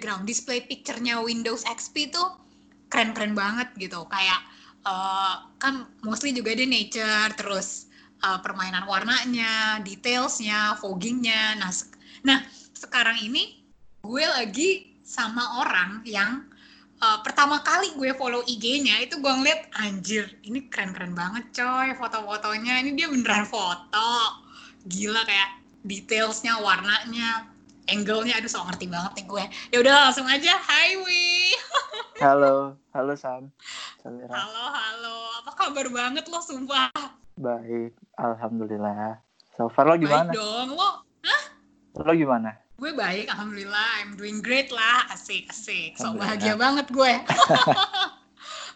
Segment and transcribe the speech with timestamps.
[0.00, 0.24] background.
[0.24, 2.32] Display picture-nya Windows XP tuh
[2.88, 4.08] keren-keren banget gitu.
[4.08, 4.40] Kayak
[4.88, 7.92] uh, kan mostly juga dia nature terus
[8.24, 11.60] uh, permainan warnanya detailsnya foggingnya.
[11.60, 11.92] Nah se
[12.24, 12.40] nah
[12.72, 13.60] sekarang ini
[14.00, 16.48] gue lagi sama orang yang
[17.04, 22.80] uh, pertama kali gue follow IG-nya itu gue ngeliat anjir ini keren-keren banget coy foto-fotonya.
[22.80, 24.40] Ini dia beneran foto.
[24.88, 27.59] Gila kayak detailsnya warnanya
[27.90, 29.44] angle-nya aduh so ngerti banget nih gue.
[29.74, 30.54] Ya udah langsung aja.
[30.54, 31.58] Hai Wi.
[32.24, 33.48] Halo halo Sam.
[34.04, 34.28] Samira.
[34.30, 35.16] halo halo.
[35.40, 36.92] Apa kabar banget lo sumpah?
[37.40, 39.18] Baik alhamdulillah.
[39.56, 40.30] So far lo gimana?
[40.30, 40.76] baik dong.
[40.76, 41.42] Lo Hah?
[41.96, 42.50] lo gimana?
[42.76, 44.04] Gue baik alhamdulillah.
[44.04, 45.08] I'm doing great lah.
[45.08, 45.96] Asik asik.
[45.96, 47.12] So bahagia banget gue.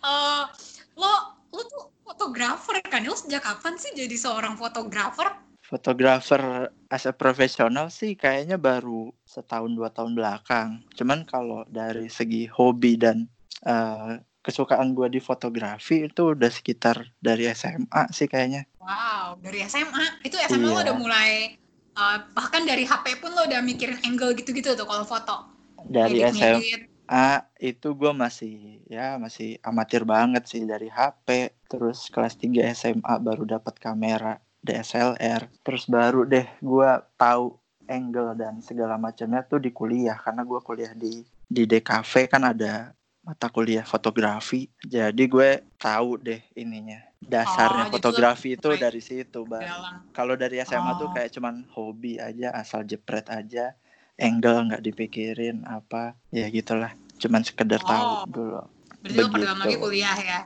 [0.00, 0.44] Uh,
[1.00, 1.12] lo
[1.52, 3.04] lo tuh fotografer kan?
[3.04, 9.72] Lo sejak kapan sih jadi seorang fotografer fotografer as a profesional sih kayaknya baru setahun
[9.72, 10.84] dua tahun belakang.
[10.92, 13.24] Cuman kalau dari segi hobi dan
[13.64, 18.68] uh, kesukaan gue di fotografi itu udah sekitar dari SMA sih kayaknya.
[18.76, 20.76] Wow, dari SMA itu SMA iya.
[20.76, 21.56] lo udah mulai
[21.96, 25.48] uh, bahkan dari HP pun lo udah mikirin angle gitu-gitu tuh kalau foto.
[25.88, 31.56] Dari SMA itu gue masih ya masih amatir banget sih dari HP.
[31.72, 38.60] Terus kelas 3 SMA baru dapat kamera DSLR terus baru deh gue tahu angle dan
[38.64, 40.16] segala macamnya tuh di kuliah.
[40.16, 42.92] Karena gue kuliah di di DKV kan ada
[43.24, 44.68] mata kuliah fotografi.
[44.84, 47.00] Jadi gue tahu deh ininya.
[47.24, 49.64] Dasarnya oh, fotografi itu dari situ bang.
[50.12, 50.96] kalau dari SMA oh.
[51.00, 53.72] tuh kayak cuman hobi aja asal jepret aja.
[54.14, 56.92] Angle nggak dipikirin apa ya gitulah.
[57.18, 57.88] Cuman sekedar oh.
[57.88, 58.62] tahu dulu.
[59.04, 60.40] Berarti lo pertama lagi kuliah ya?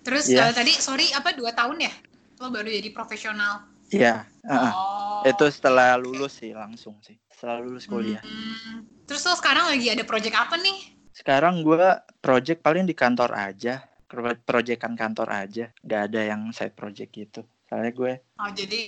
[0.00, 0.40] Terus yes.
[0.40, 1.92] uh, tadi sorry apa dua tahun ya
[2.40, 3.68] lo baru jadi profesional?
[3.92, 5.20] Iya uh, oh.
[5.28, 7.20] itu setelah lulus sih langsung sih.
[7.28, 8.24] Setelah lulus kuliah.
[8.24, 8.88] Hmm.
[9.04, 10.96] terus lo sekarang lagi ada project apa nih?
[11.12, 11.76] Sekarang gue
[12.24, 13.84] project paling di kantor aja.
[14.46, 15.70] Proyekan kantor aja.
[15.84, 17.42] Nggak ada yang side project gitu.
[17.68, 18.80] Soalnya gue oh jadi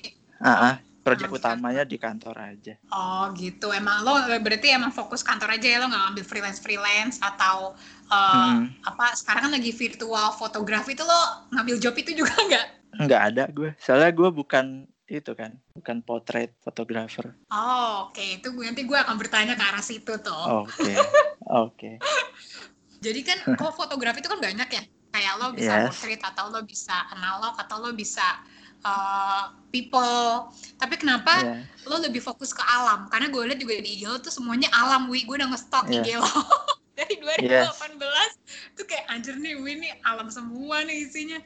[0.42, 2.74] uh -uh, project oh, utamanya di kantor aja.
[2.88, 3.74] Oh gitu.
[3.74, 5.78] Emang lo berarti emang fokus kantor aja ya?
[5.82, 7.74] Lo nggak ngambil freelance freelance atau
[8.08, 8.86] uh, hmm.
[8.86, 13.44] apa sekarang kan lagi virtual fotografi itu lo ngambil job itu juga nggak nggak ada
[13.48, 18.40] gue soalnya gue bukan itu kan bukan potret fotografer oh oke okay.
[18.40, 20.96] itu gue nanti gue akan bertanya ke arah situ tuh oke okay.
[21.52, 21.94] oke okay.
[23.04, 24.82] jadi kan kalau fotografi itu kan banyak ya
[25.12, 25.84] kayak lo bisa yes.
[25.92, 28.24] portrait atau lo bisa analog atau lo bisa
[28.86, 30.48] uh, people
[30.80, 31.84] tapi kenapa yes.
[31.84, 35.12] lo lebih fokus ke alam karena gue lihat juga di IG lo tuh semuanya alam
[35.12, 35.94] wi gue udah ngestok yes.
[36.00, 36.32] IG lo
[36.96, 38.32] dari 2018 yes.
[38.76, 41.40] tuh kayak anjir nih wi nih alam semua nih isinya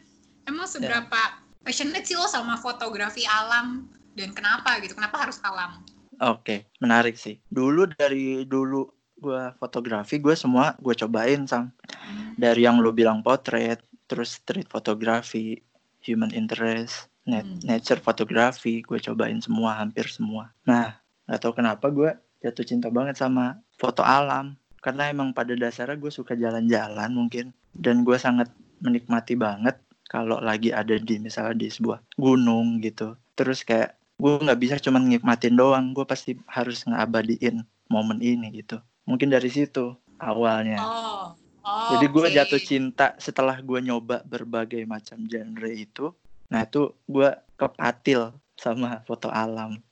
[0.46, 1.62] emang seberapa yeah.
[1.62, 3.90] passionate sih lo sama fotografi alam?
[4.16, 4.96] Dan kenapa gitu?
[4.96, 5.84] Kenapa harus alam?
[6.24, 7.36] Oke okay, menarik sih.
[7.52, 12.36] Dulu dari dulu gue fotografi gue semua gue cobain sam hmm.
[12.36, 15.56] dari yang lo bilang potret terus street fotografi
[16.04, 17.64] human interest net, hmm.
[17.64, 20.52] nature fotografi gue cobain semua hampir semua.
[20.68, 20.96] Nah
[21.26, 22.12] nggak tahu kenapa gue
[22.44, 24.56] jatuh cinta banget sama foto alam.
[24.80, 27.50] Karena emang pada dasarnya gue suka jalan-jalan mungkin.
[27.74, 28.46] Dan gue sangat
[28.78, 29.74] menikmati banget
[30.06, 33.18] kalau lagi ada di misalnya di sebuah gunung gitu.
[33.34, 35.92] Terus kayak gue nggak bisa cuma nikmatin doang.
[35.92, 38.78] Gue pasti harus ngabadiin momen ini gitu.
[39.06, 40.78] Mungkin dari situ awalnya.
[40.82, 41.28] Oh.
[41.66, 42.34] Oh, jadi gue okay.
[42.38, 46.14] jatuh cinta setelah gue nyoba berbagai macam genre itu.
[46.46, 47.26] Nah itu gue
[47.58, 49.82] kepatil sama foto alam.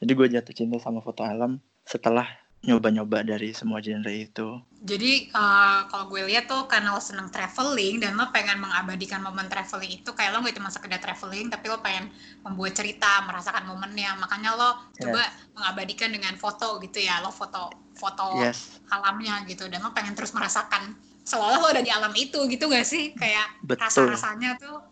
[0.00, 2.24] Jadi gue jatuh cinta sama foto alam setelah
[2.58, 4.58] nyoba-nyoba dari semua genre itu.
[4.82, 9.46] Jadi uh, kalau gue lihat tuh karena lo seneng traveling dan lo pengen mengabadikan momen
[9.46, 12.10] traveling itu kayak lo gak cuma sekedar traveling tapi lo pengen
[12.42, 14.18] membuat cerita, merasakan momennya.
[14.18, 15.06] Makanya lo yes.
[15.06, 15.22] coba
[15.54, 17.22] mengabadikan dengan foto gitu ya.
[17.22, 18.82] Lo foto foto yes.
[18.90, 22.86] alamnya gitu dan lo pengen terus merasakan seolah lo udah di alam itu gitu gak
[22.86, 23.14] sih?
[23.14, 24.82] Kayak rasa-rasanya tuh.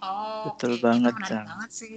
[0.00, 0.82] Oh, betul okay.
[0.82, 1.94] banget, itu banget sih.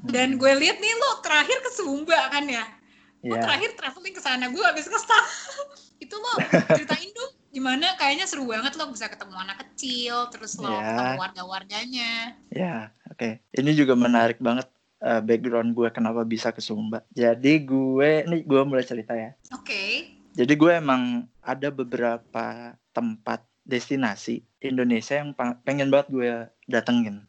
[0.00, 2.79] Dan gue lihat nih lo terakhir ke Sumba kan ya?
[3.24, 3.42] Yeah.
[3.42, 5.24] Terakhir traveling ke sana gue habis kesal
[6.04, 6.32] itu lo
[6.72, 10.86] ceritain dong gimana kayaknya seru banget lo bisa ketemu anak kecil terus lo yeah.
[10.86, 12.12] ketemu warga-warganya
[12.48, 12.80] ya yeah,
[13.10, 13.42] oke okay.
[13.58, 14.70] ini juga menarik banget
[15.02, 19.66] uh, background gue kenapa bisa ke Sumba jadi gue ini gue mulai cerita ya oke
[19.66, 20.14] okay.
[20.38, 25.34] jadi gue emang ada beberapa tempat destinasi Indonesia yang
[25.66, 26.30] pengen banget gue
[26.70, 27.26] datengin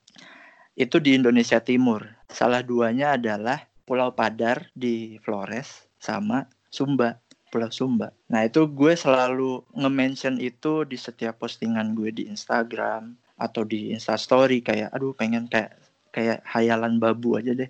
[0.78, 7.20] itu di Indonesia Timur salah duanya adalah Pulau Padar di Flores sama Sumba,
[7.52, 8.16] Pulau Sumba.
[8.32, 14.64] Nah itu gue selalu nge-mention itu di setiap postingan gue di Instagram atau di Instastory.
[14.64, 15.76] Kayak aduh pengen kayak
[16.16, 17.68] kayak hayalan babu aja deh.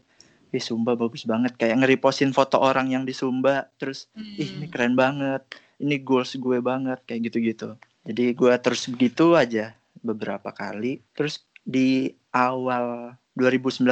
[0.53, 1.57] Ih Sumba bagus banget.
[1.57, 4.73] Kayak ngeriposin foto orang yang di Sumba terus ih ini Hmm.
[4.77, 5.41] keren banget.
[5.81, 7.01] Ini goals gue banget.
[7.09, 7.81] Kayak gitu-gitu.
[8.05, 9.73] Jadi gue terus begitu aja
[10.05, 11.01] beberapa kali.
[11.17, 13.89] Terus di awal 2019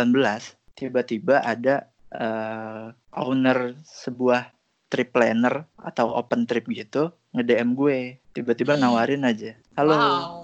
[0.78, 4.50] tiba-tiba ada eh, owner sebuah
[4.90, 7.98] trip planner atau open trip gitu nge-DM gue
[8.34, 8.82] tiba-tiba Hmm.
[8.84, 10.36] nawarin aja halo Wow.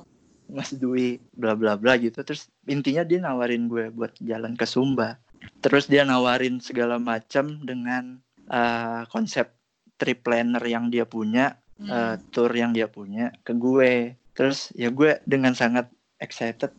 [0.46, 5.18] Mas Dwi bla bla bla gitu terus intinya dia nawarin gue buat jalan ke Sumba
[5.58, 9.50] terus dia nawarin segala macam dengan eh, konsep
[9.98, 11.90] trip planner yang dia punya Hmm.
[11.90, 15.90] eh, tour yang dia punya ke gue terus ya gue dengan sangat
[16.22, 16.72] excited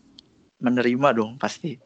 [0.57, 1.77] menerima dong pasti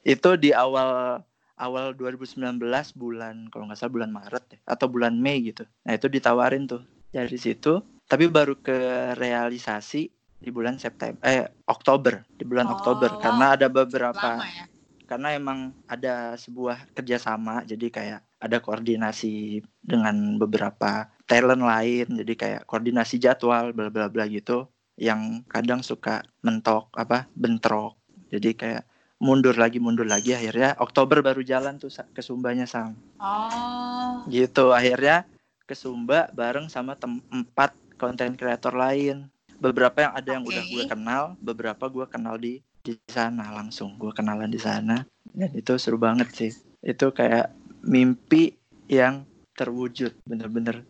[0.00, 1.20] itu di awal
[1.56, 2.60] awal 2019
[2.94, 6.82] bulan kalau nggak salah bulan Maret ya, atau bulan Mei gitu nah itu ditawarin tuh
[7.08, 8.76] dari situ tapi baru ke
[9.16, 10.06] realisasi
[10.36, 13.20] di bulan September eh Oktober di bulan Oh, Oktober wow.
[13.20, 14.64] karena ada beberapa Lama ya.
[15.08, 15.58] karena emang
[15.88, 23.72] ada sebuah kerjasama jadi kayak ada koordinasi dengan beberapa talent lain jadi kayak koordinasi jadwal
[23.72, 27.96] bla bla bla gitu yang kadang suka mentok apa bentrok
[28.28, 28.84] jadi kayak
[29.16, 30.36] mundur lagi mundur lagi.
[30.36, 34.24] Akhirnya Oktober baru jalan tuh ke Sumbanya sam Oh.
[34.28, 35.24] gitu akhirnya
[35.66, 36.94] ke Sumba bareng sama
[37.32, 39.26] empat konten kreator lain.
[39.56, 40.72] Beberapa yang ada yang udah Oke.
[40.72, 45.02] gue kenal beberapa gue kenal di di sana langsung gue kenalan di sana.
[45.26, 46.52] Dan itu seru banget sih.
[46.84, 47.50] Itu kayak
[47.82, 48.54] mimpi
[48.86, 49.26] yang
[49.56, 50.84] terwujud bener-bener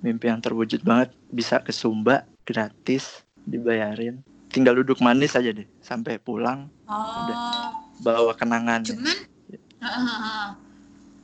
[0.00, 1.12] mimpi yang terwujud banget.
[1.28, 7.68] Bisa ke Sumba gratis dibayarin tinggal duduk manis aja deh sampai pulang Oh.
[8.00, 9.18] bawa kenangan Cuman
[9.84, 10.46] Heeh.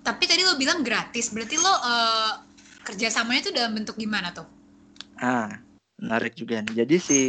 [0.00, 2.32] tapi tadi lo bilang gratis, berarti lo eh,
[2.84, 4.44] kerjasamanya tuh dalam bentuk gimana tuh?
[5.16, 5.60] Ah,
[6.00, 6.84] menarik juga nih.
[6.84, 7.20] Jadi si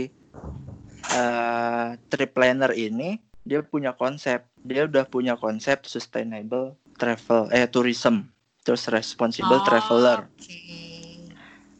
[1.12, 4.44] eh, trip planner ini dia punya konsep.
[4.63, 8.27] Dia udah punya konsep sustainable travel eh tourism,
[8.63, 10.27] terus responsible Oh, traveler.
[10.27, 10.59] Oke.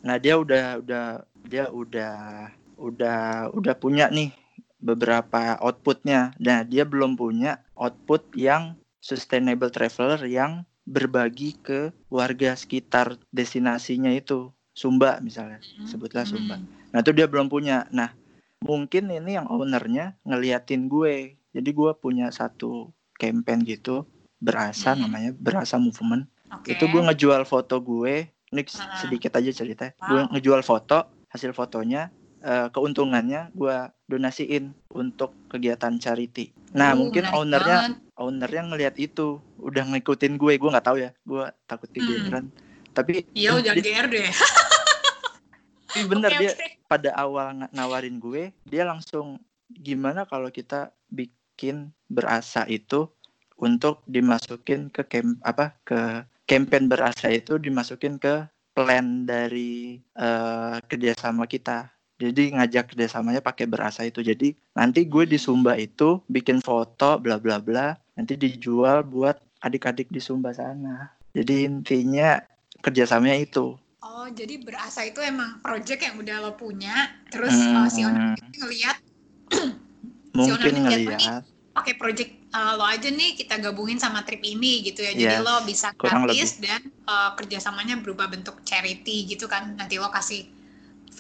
[0.02, 1.06] Nah, dia udah udah
[1.46, 2.50] dia udah
[2.82, 4.34] udah udah punya nih
[4.82, 6.34] beberapa outputnya.
[6.42, 14.50] Nah, dia belum punya output yang sustainable traveler yang berbagi ke warga sekitar destinasinya itu.
[14.74, 16.58] Sumba misalnya, sebutlah Sumba.
[16.58, 16.66] Hmm.
[16.96, 17.86] Nah itu dia belum punya.
[17.92, 18.16] Nah
[18.64, 21.36] mungkin ini yang ownernya ngeliatin gue.
[21.52, 22.90] Jadi gue punya satu
[23.20, 24.08] campaign gitu
[24.40, 25.06] berasa Hmm.
[25.06, 26.26] namanya berasa movement.
[26.56, 26.74] Oke.
[26.80, 28.32] Itu gue ngejual foto gue.
[28.32, 28.62] Ini
[29.00, 29.92] sedikit aja cerita.
[30.00, 30.08] Wow.
[30.08, 32.08] Gue ngejual foto, hasil fotonya
[32.42, 36.52] eh, keuntungannya gue donasiin untuk kegiatan charity.
[36.72, 37.98] Nah Uh, mungkin ownernya banget.
[38.16, 39.28] ownernya ngeliat itu
[39.58, 40.54] udah ngikutin gue.
[40.56, 41.12] Gue nggak tahu ya.
[41.22, 42.52] Gue takut kegeeran.
[42.92, 44.30] Tapi Iya, jangan dia- GR deh.
[45.88, 46.52] tapi bener Oke, dia
[46.86, 49.40] pada awal nawarin gue dia langsung
[49.70, 53.08] gimana kalau kita bikin berasa itu
[53.56, 56.00] untuk dimasukin ke camp apa ke
[56.46, 61.92] campaign berasa itu dimasukin ke plan dari eh, kerjasama kita
[62.22, 64.22] jadi ngajak kerjasamanya pakai berasa itu.
[64.22, 67.98] Jadi nanti gue di Sumba itu bikin foto bla bla bla.
[68.14, 71.10] Nanti dijual buat adik-adik di Sumba sana.
[71.34, 72.38] Jadi intinya
[72.86, 73.74] kerjasamanya itu.
[74.02, 78.34] Oh, jadi berasa itu emang project yang udah lo punya, terus Hmm, uh, si owner
[78.38, 78.98] ini ngeliat
[80.34, 80.82] mungkin ngeliat,
[81.18, 85.14] ngelihat pakai project uh, lo aja nih kita gabungin sama trip ini gitu ya.
[85.16, 89.74] Jadi Yes, lo bisa gratis dan uh, kerjasamanya berubah bentuk charity gitu kan.
[89.78, 90.61] Nanti lo kasih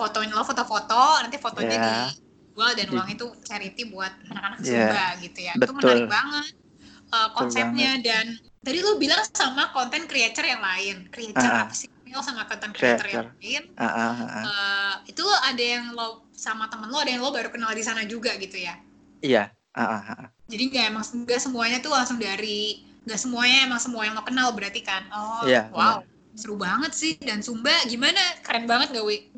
[0.01, 1.85] fotonya lo foto-foto, nanti fotonya Ya.
[2.09, 5.53] dijual dan uang itu charity buat anak-anak Ya, Sumba gitu ya.
[5.53, 5.77] Itu betul.
[5.77, 6.45] menarik banget
[7.09, 8.25] uh, konsepnya dan
[8.59, 11.05] tadi lo bilang sama content creator yang lain.
[11.13, 11.63] Creator Ah, ah.
[11.69, 11.85] apa sih?
[12.11, 13.31] Lo sama content creator Creator.
[13.39, 13.63] yang lain.
[13.79, 14.43] Ah, ah, ah.
[14.43, 17.85] Eh, itu lo ada yang lo sama temen lo ada yang lo baru kenal di
[17.85, 18.73] sana juga gitu ya
[19.21, 20.25] iya ah, ah.
[20.49, 24.49] jadi nggak emang nggak semuanya tuh langsung dari nggak semuanya emang semua yang lo kenal
[24.51, 26.01] berarti kan oh Iya, wow
[26.35, 27.13] seru banget sih.
[27.19, 28.19] Dan Sumba gimana?
[28.45, 29.31] Keren banget gak wi?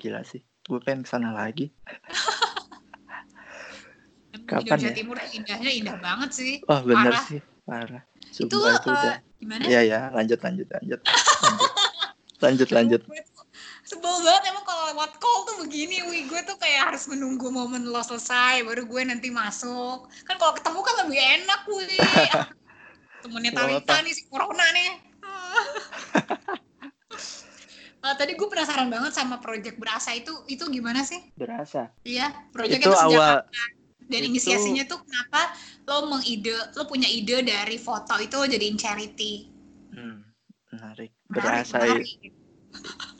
[0.00, 0.40] Gila sih.
[0.64, 1.68] Gue pengen ke sana lagi.
[4.50, 4.96] Kapan Indonesia ya?
[4.96, 6.52] Timur indahnya indah banget sih.
[6.66, 7.24] Wah bener Parah.
[7.28, 7.40] sih.
[7.62, 8.02] Parah.
[8.30, 9.62] Itu Sumpah itu eh, udah gimana?
[9.66, 11.00] Iya ya lanjut lanjut lanjut.
[11.06, 11.70] Lanjut.
[12.40, 13.02] Lanjut lanjut.
[13.90, 16.26] sebel banget emang kalau lewat call tuh begini wi.
[16.30, 20.06] Gue tuh kayak harus menunggu momen lo selesai baru gue nanti masuk.
[20.26, 21.98] Kan kalau ketemu kan lebih enak wi.
[23.26, 25.09] Temennya Talita nih si Corona nih
[28.00, 31.20] Eh, tadi gue penasaran banget sama project berasa itu itu gimana sih?
[31.36, 31.92] Berasa.
[32.00, 33.70] Iya project itu itu, sejak awal kapan?
[34.08, 35.52] dan itu- inisiasinya tuh kenapa
[35.84, 39.32] lo mengide lo punya ide dari foto itu lo jadiin charity?
[39.92, 40.24] Hmm,
[40.72, 41.12] menarik.
[41.28, 42.08] Menarik, berasa menarik.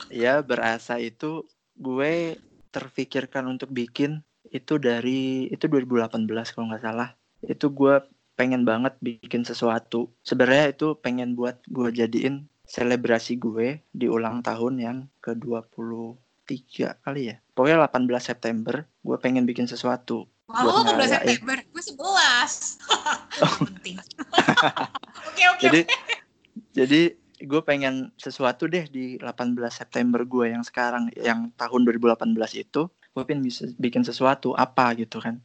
[0.09, 1.45] ya berasa itu
[1.77, 2.41] gue
[2.73, 7.13] terfikirkan untuk bikin itu dari itu 2018 kalau nggak salah.
[7.45, 8.01] Itu gue
[8.41, 10.09] pengen banget bikin sesuatu.
[10.25, 16.57] Sebenarnya itu pengen buat gue jadiin selebrasi gue di ulang tahun yang ke-23
[17.05, 17.37] kali ya.
[17.53, 20.25] Pokoknya 18 September gue pengen bikin sesuatu.
[20.49, 21.37] Wow, buat 18 ngerayain.
[21.37, 21.57] September.
[21.69, 22.81] Gue 11.
[23.37, 23.95] Gak penting.
[25.29, 25.61] Oke, oke.
[25.61, 25.79] Jadi
[26.73, 27.01] jadi
[27.45, 33.23] gue pengen sesuatu deh di 18 September gue yang sekarang yang tahun 2018 itu gue
[33.27, 35.41] pengen bisa bikin sesuatu apa gitu kan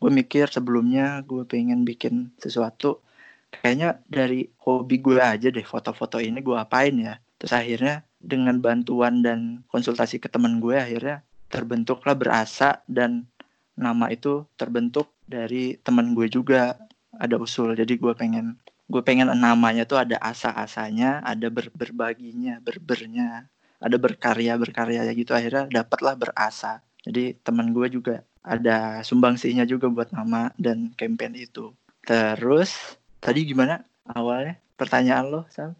[0.00, 3.04] gue mikir sebelumnya gue pengen bikin sesuatu.
[3.52, 7.20] Kayaknya dari hobi gue aja deh foto-foto ini gue apain ya.
[7.36, 11.20] Terus akhirnya dengan bantuan dan konsultasi ke teman gue akhirnya
[11.52, 13.28] terbentuklah berasa dan
[13.76, 16.80] nama itu terbentuk dari teman gue juga.
[17.20, 18.56] Ada usul jadi gue pengen
[18.88, 23.50] gue pengen namanya tuh ada asa-asanya ada ber berbaginya berbernya
[23.82, 25.36] ada berkarya berkarya gitu.
[25.36, 26.80] Akhirnya dapatlah berasa.
[27.04, 32.72] Jadi teman gue juga ada sumbangsinya juga buat nama dan campaign itu terus
[33.20, 35.76] tadi gimana awalnya pertanyaan lo Sam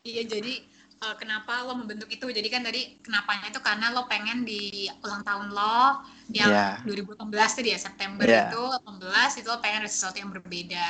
[0.00, 0.64] Iya, jadi
[0.98, 2.24] eh, kenapa lo membentuk itu?
[2.24, 6.00] Jadi kan tadi kenapanya itu karena lo pengen di ulang tahun lo
[6.32, 6.68] yang Iya.
[6.86, 8.48] 2018 tadi ya September Iya.
[8.48, 10.88] itu 18 itu lo pengen ada sesuatu yang berbeda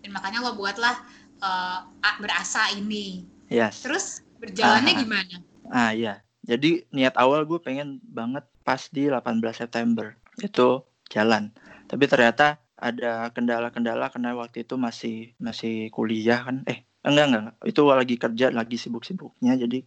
[0.00, 1.02] dan makanya lo buatlah
[1.40, 3.24] a- berasa ini.
[3.48, 4.98] yes Terus berjalannya Ah.
[5.00, 5.36] gimana?
[5.66, 11.52] Ah iya, jadi niat awal gue pengen banget pas di 18 September itu jalan.
[11.86, 16.64] Tapi ternyata ada kendala-kendala karena waktu itu masih masih kuliah kan.
[16.64, 17.56] Eh enggak enggak, enggak.
[17.68, 19.84] itu lagi kerja lagi sibuk-sibuknya jadi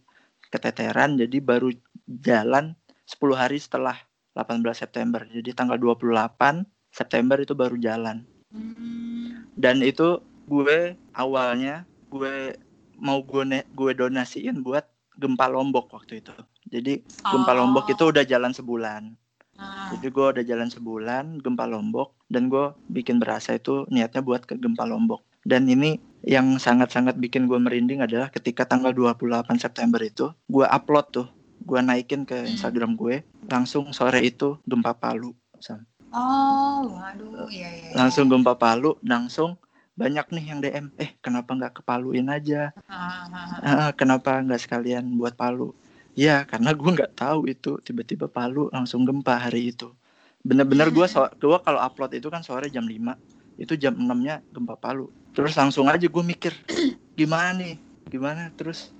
[0.50, 1.74] keteteran jadi baru
[2.06, 3.98] jalan 10 hari setelah
[4.38, 5.26] 18 September.
[5.26, 8.22] Jadi tanggal 28 September itu baru jalan
[8.54, 12.54] Hmm, dan itu gue awalnya gue
[13.02, 13.42] mau gue
[13.74, 14.86] gue donasiin buat
[15.18, 16.30] gempa lombok waktu itu
[16.70, 17.66] jadi gempa Oh.
[17.66, 19.18] lombok itu udah jalan sebulan
[19.56, 24.42] ah, jadi gue udah jalan sebulan gempa lombok dan gue bikin berasa itu niatnya buat
[24.42, 29.20] ke gempa lombok dan ini yang sangat-sangat bikin gue merinding adalah ketika tanggal 28
[29.56, 31.26] September itu gue upload tuh
[31.60, 32.50] gue naikin ke Hmm.
[32.50, 35.84] Instagram gue langsung sore itu gempa Palu Sam.
[36.10, 37.88] oh, waduh, iya iya.
[37.88, 37.94] iya.
[37.94, 39.56] langsung gempa Palu langsung
[39.94, 43.74] banyak nih yang DM eh kenapa nggak ke Paluin aja Ah, ah, ah.
[43.86, 45.70] Ah, kenapa nggak sekalian buat Palu
[46.14, 49.90] ya karena gue nggak tahu itu tiba-tiba Palu langsung gempa hari itu.
[50.46, 54.40] Bener-bener gue so gua kalau upload itu kan sore jam 5 itu jam 6 nya
[54.54, 55.10] gempa Palu.
[55.34, 56.54] Terus langsung aja gue mikir
[57.18, 57.74] gimana nih
[58.08, 58.54] gimana?
[58.54, 58.94] Terus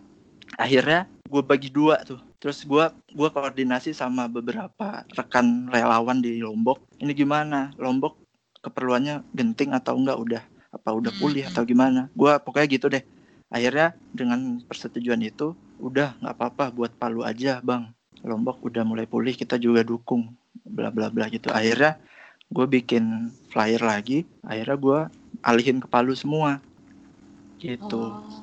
[0.58, 2.20] akhirnya gue bagi dua tuh.
[2.42, 2.84] Terus gue
[3.16, 7.72] gua koordinasi sama beberapa rekan relawan di Lombok ini gimana?
[7.80, 8.20] Lombok
[8.60, 10.42] keperluannya genting atau enggak udah
[10.74, 12.10] apa udah pulih atau gimana?
[12.12, 13.04] Gue pokoknya gitu deh.
[13.48, 17.90] Akhirnya dengan persetujuan itu udah nggak apa-apa buat Palu aja bang
[18.20, 20.32] Lombok udah mulai pulih kita juga dukung
[20.64, 21.98] bla bla bla gitu akhirnya
[22.46, 23.04] gue bikin
[23.48, 24.98] flyer lagi akhirnya gue
[25.42, 26.58] alihin ke Palu semua
[27.58, 28.42] gitu Oh.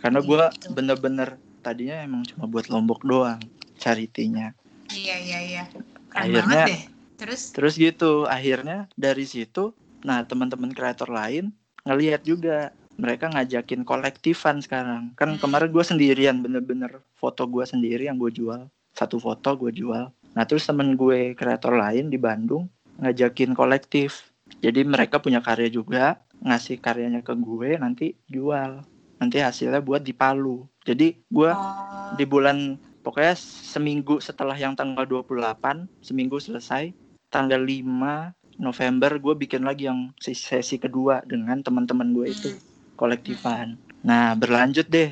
[0.00, 0.72] karena gue gitu.
[0.72, 1.28] bener-bener
[1.60, 3.40] tadinya emang cuma buat Lombok doang
[3.76, 4.52] charity-nya
[4.86, 5.62] Iya iya iya.
[6.06, 6.82] Keren Akhirnya- deh.
[7.14, 11.50] Terus terus gitu akhirnya dari situ nah teman-teman kreator lain
[11.82, 15.14] ngelihat juga mereka ngajakin kolektifan sekarang.
[15.18, 15.40] Kan Hmm.
[15.42, 18.70] kemarin gue sendirian bener-bener foto gue sendiri yang gue jual.
[18.94, 20.14] Satu foto gue jual.
[20.34, 22.70] Nah terus temen gue kreator lain di Bandung
[23.02, 24.30] ngajakin kolektif.
[24.62, 28.86] Jadi mereka punya karya juga ngasih karyanya ke gue nanti jual.
[29.18, 30.66] Nanti hasilnya buat di Palu.
[30.84, 36.92] Jadi gue oh, di bulan pokoknya seminggu setelah yang tanggal 28 seminggu selesai
[37.32, 42.50] tanggal 5 November gue bikin lagi yang sesi, sesi kedua dengan teman-teman gue itu.
[42.54, 42.73] Hmm.
[42.98, 45.10] Kolektifan nah berlanjut deh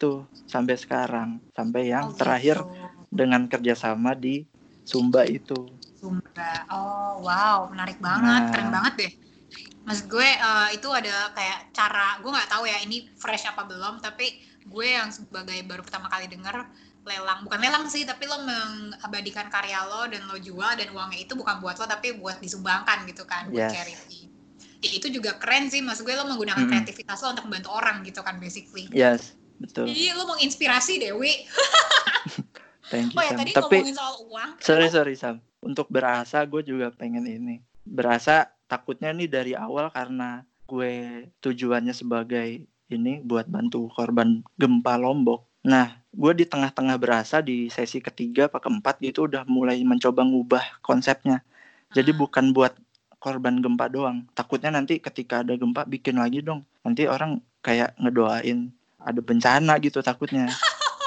[0.00, 3.06] tuh sampai sekarang sampai yang Oh, terakhir gitu.
[3.12, 4.46] dengan kerjasama di
[4.86, 5.68] Sumba itu
[6.00, 6.64] Sumba.
[6.72, 8.50] Oh, wow, menarik banget, Nah.
[8.50, 9.12] keren banget deh.
[9.84, 14.00] Maksud gue eh, itu ada kayak cara, gue nggak tahu ya ini fresh apa belum,
[14.00, 14.32] tapi
[14.64, 16.56] gue yang sebagai baru pertama kali denger
[17.04, 21.32] lelang, bukan lelang sih, tapi lo mengabadikan karya lo dan lo jual dan uangnya itu
[21.36, 23.76] bukan buat lo tapi buat disumbangkan gitu kan, buat Yes.
[23.76, 24.39] charity.
[24.80, 26.72] Itu juga keren sih, maksud gue lo menggunakan Mm-mm.
[26.74, 28.88] kreativitas lo untuk membantu orang gitu kan basically.
[28.90, 31.44] yes betul Iya, lo menginspirasi Dewi.
[32.88, 34.50] thank you Oh ya Sam tadi tapi ngomongin soal uang.
[34.66, 40.42] sorry sorry Sam untuk berasa gue juga pengen ini berasa takutnya nih dari awal karena
[40.64, 40.92] gue
[41.38, 48.00] tujuannya sebagai ini buat bantu korban gempa Lombok nah gue di tengah-tengah berasa di sesi
[48.00, 51.44] ketiga apa keempat gitu udah mulai mencoba ngubah konsepnya
[51.90, 52.18] jadi Ah.
[52.18, 52.72] bukan buat
[53.20, 54.24] korban gempa doang.
[54.32, 56.64] Takutnya nanti ketika ada gempa bikin lagi dong.
[56.80, 60.48] Nanti orang kayak ngedoain ada bencana gitu takutnya.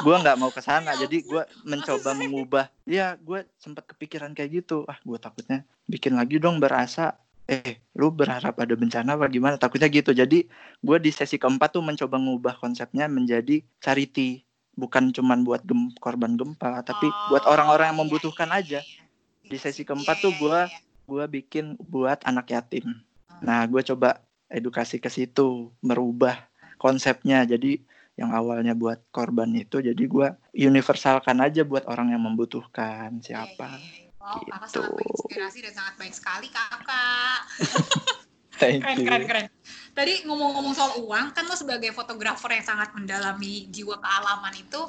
[0.01, 2.65] Gue nggak mau ke sana Ya jadi gue mencoba mengubah.
[2.85, 4.85] Ya gue sempat kepikiran kayak gitu.
[4.85, 9.57] Ah gue takutnya bikin lagi dong berasa eh lu berharap ada bencana apa gimana?
[9.57, 10.13] Takutnya gitu.
[10.13, 10.45] Jadi
[10.79, 14.45] gue di sesi keempat tuh mencoba ngubah konsepnya menjadi charity.
[14.73, 18.79] Bukan cuman buat gem korban gempa tapi Oh, buat orang-orang yang iya, membutuhkan iya, aja.
[18.81, 19.01] iya.
[19.43, 20.77] di sesi Iya, keempat iya, tuh gue iya.
[21.03, 23.03] Gue bikin buat anak yatim
[23.43, 26.37] nah gue coba edukasi ke situ merubah
[26.77, 27.79] konsepnya jadi
[28.13, 33.81] yang awalnya buat korban itu jadi gue universalkan aja buat orang yang membutuhkan siapa Iya,
[33.81, 34.11] iya, iya.
[34.23, 34.79] Wow, kakak Gitu.
[34.79, 37.39] sangat menginspirasi dan sangat baik sekali kakak.
[38.61, 39.47] thank Keren, you keren, keren.
[39.91, 44.81] Tadi ngomong-ngomong soal uang, kan lo sebagai fotografer yang sangat mendalami jiwa kealaman itu,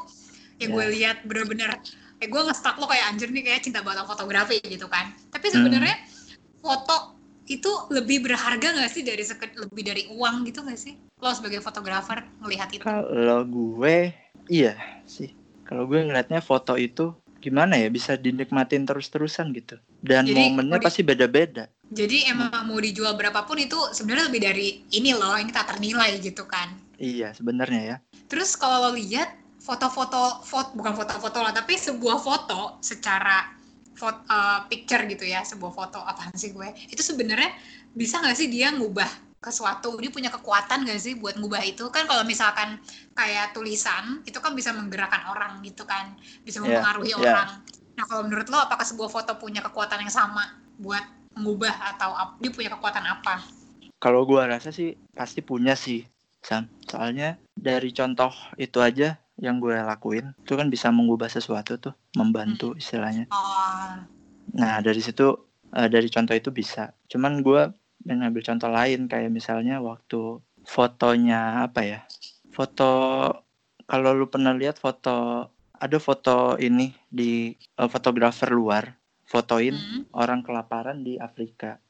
[0.63, 0.91] ya gue Ya.
[0.95, 1.83] lihat bener-bener,
[2.25, 5.13] eh gue nge-stuck lo kayak anjir nih kayak cinta banget sama fotografi gitu kan.
[5.29, 5.61] Tapi Hmm.
[5.61, 5.97] sebenarnya
[6.65, 10.97] foto itu lebih berharga gak sih dari seke- lebih dari uang gitu gak sih?
[11.21, 12.81] Lo sebagai fotografer ngelihat itu.
[12.81, 14.17] Kalau gue,
[14.49, 15.37] iya sih.
[15.69, 17.13] Kalau gue ngeliatnya foto itu
[17.45, 19.77] gimana ya bisa dinikmatin terus-terusan gitu.
[20.01, 21.69] Dan Jadi, momennya di- pasti beda-beda.
[21.93, 26.49] Jadi emang mau dijual berapapun itu sebenarnya lebih dari ini loh, ini tak ternilai gitu
[26.49, 26.73] kan.
[26.97, 27.97] Iya sebenarnya ya.
[28.25, 33.49] Terus kalau lo lihat foto-foto, foto bukan foto-foto lah, tapi sebuah foto secara
[33.97, 34.21] foto,
[34.69, 36.69] picture gitu ya, sebuah foto apaan sih gue?
[36.93, 37.49] Itu sebenarnya
[37.97, 39.09] bisa nggak sih dia ngubah
[39.41, 39.97] ke suatu?
[39.97, 41.89] Dia punya kekuatan nggak sih buat ngubah itu?
[41.89, 42.77] Kan kalau misalkan
[43.17, 46.13] kayak tulisan itu kan bisa menggerakkan orang gitu kan,
[46.45, 47.25] bisa Iya, mempengaruhi iya.
[47.25, 47.49] orang.
[47.97, 50.45] Nah kalau menurut lo apakah sebuah foto punya kekuatan yang sama
[50.77, 51.03] buat
[51.41, 53.41] mengubah atau dia punya kekuatan apa?
[53.97, 56.05] Kalau gue rasa sih pasti punya sih,
[56.45, 56.69] Sam.
[56.85, 58.29] Soalnya dari contoh
[58.61, 63.27] itu aja yang gue lakuin, itu kan bisa mengubah sesuatu tuh, membantu istilahnya.
[64.55, 65.35] Nah dari situ
[65.75, 66.95] eh, dari contoh itu bisa.
[67.11, 67.71] Cuman gue
[68.07, 72.01] mengambil contoh lain kayak misalnya waktu fotonya apa ya?
[72.55, 72.91] Foto
[73.85, 80.03] kalau lu pernah lihat foto ada foto ini di eh, fotografer luar fotoin hmm.
[80.15, 81.81] orang kelaparan di Afrika.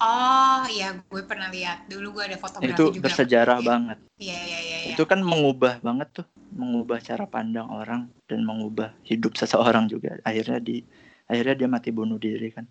[0.00, 1.86] Oh iya, gue pernah lihat.
[1.86, 3.04] Dulu gue ada fotografi itu juga.
[3.06, 3.66] bersejarah Iya.
[3.66, 3.98] banget.
[4.16, 4.76] Iya, iya, iya.
[4.82, 4.90] iya.
[4.92, 10.18] Itu kan mengubah banget tuh, mengubah cara pandang orang dan mengubah hidup seseorang juga.
[10.22, 10.82] Akhirnya di
[11.24, 12.66] akhirnya dia mati bunuh diri kan.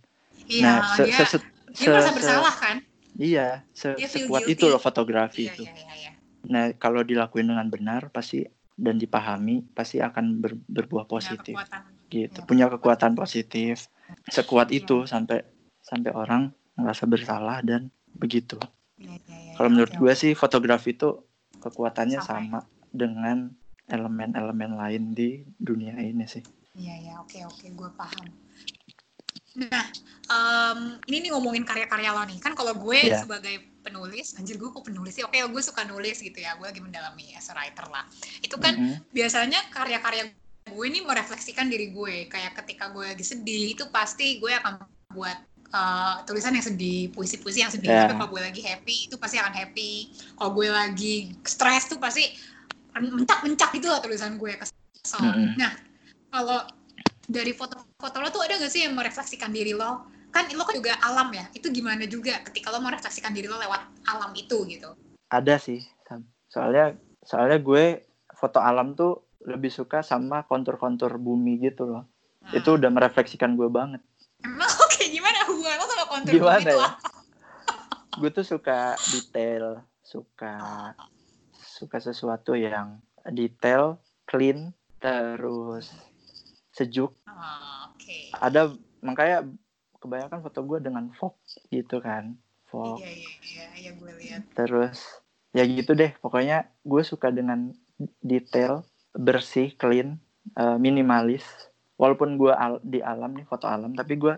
[0.45, 2.75] Iya, nah, se- dia, se- se- dia merasa se- bersalah kan?
[3.15, 4.55] Iya, se- sekuat guilty.
[4.55, 5.63] itu loh fotografi Iya, itu.
[5.63, 6.11] iya, iya, iya.
[6.49, 11.81] Nah, kalau dilakuin dengan benar pasti dan dipahami pasti akan ber- berbuah Punya positif kekuatan.
[12.09, 12.39] gitu.
[12.41, 12.47] Iya.
[12.47, 13.87] Punya kekuatan positif.
[14.25, 14.81] Sekuat Iya.
[14.81, 15.43] itu sampai
[15.79, 18.55] sampai orang merasa bersalah dan begitu.
[18.99, 21.19] Iya, iya, iya, Kalau menurut gue sih fotografi itu
[21.59, 22.47] kekuatannya Sampai.
[22.47, 23.51] sama dengan
[23.89, 26.43] elemen-elemen lain di dunia ini sih.
[26.77, 28.27] Iya, iya, oke, oke, gue paham.
[29.59, 29.85] Nah,
[30.29, 32.37] em, ini nih ngomongin karya-karya lo nih.
[32.39, 33.25] Kan kalau gue Iya.
[33.25, 35.25] sebagai penulis, anjir gue kok penulis sih?
[35.25, 36.53] Oke, gue suka nulis gitu ya.
[36.55, 38.05] Gue lagi mendalami as a writer lah.
[38.39, 39.09] Itu kan Mhm.
[39.09, 40.29] biasanya karya-karya
[40.69, 44.85] gue ini merefleksikan diri gue kayak ketika gue lagi sedih itu pasti gue akan
[45.17, 48.05] buat uh, tulisan yang sedih puisi-puisi yang sedih Ya.
[48.05, 49.91] tapi kalau gue lagi happy itu pasti akan happy
[50.37, 52.29] kalau gue lagi stres tuh pasti
[52.95, 55.55] mencak-mencak gitu lah tulisan gue kesel Mm-mm.
[55.55, 55.71] nah
[56.29, 56.65] kalau
[57.29, 60.97] dari foto-foto lo tuh ada gak sih yang merefleksikan diri lo kan lo kan juga
[61.01, 64.93] alam ya itu gimana juga ketika lo merefleksikan diri lo lewat alam itu gitu
[65.29, 66.25] Ada sih, Sam.
[66.49, 68.01] soalnya soalnya gue
[68.33, 72.03] foto alam tuh lebih suka sama kontur-kontur bumi gitu loh.
[72.43, 74.01] Nah, Itu udah merefleksikan gue banget.
[74.45, 76.89] Emang oke gimana hubungan lo sama kontur Gimana itu ya?
[78.19, 80.53] Gue tuh suka detail, suka
[81.55, 82.99] suka sesuatu yang
[83.31, 85.87] detail, clean, terus
[86.75, 87.15] sejuk.
[87.27, 88.33] Oh, Oke.
[88.35, 89.47] Ada makanya
[89.99, 91.39] kebanyakan foto gue dengan fog
[91.71, 92.35] gitu kan,
[92.67, 92.99] fog.
[92.99, 94.41] Iya iya iya iya gue lihat.
[94.55, 94.99] Terus
[95.55, 97.71] ya gitu deh, pokoknya gue suka dengan
[98.19, 98.83] detail,
[99.15, 100.19] bersih, clean,
[100.59, 101.68] eh, minimalis.
[101.99, 104.33] Walaupun gue al- di alam nih foto alam, tapi gue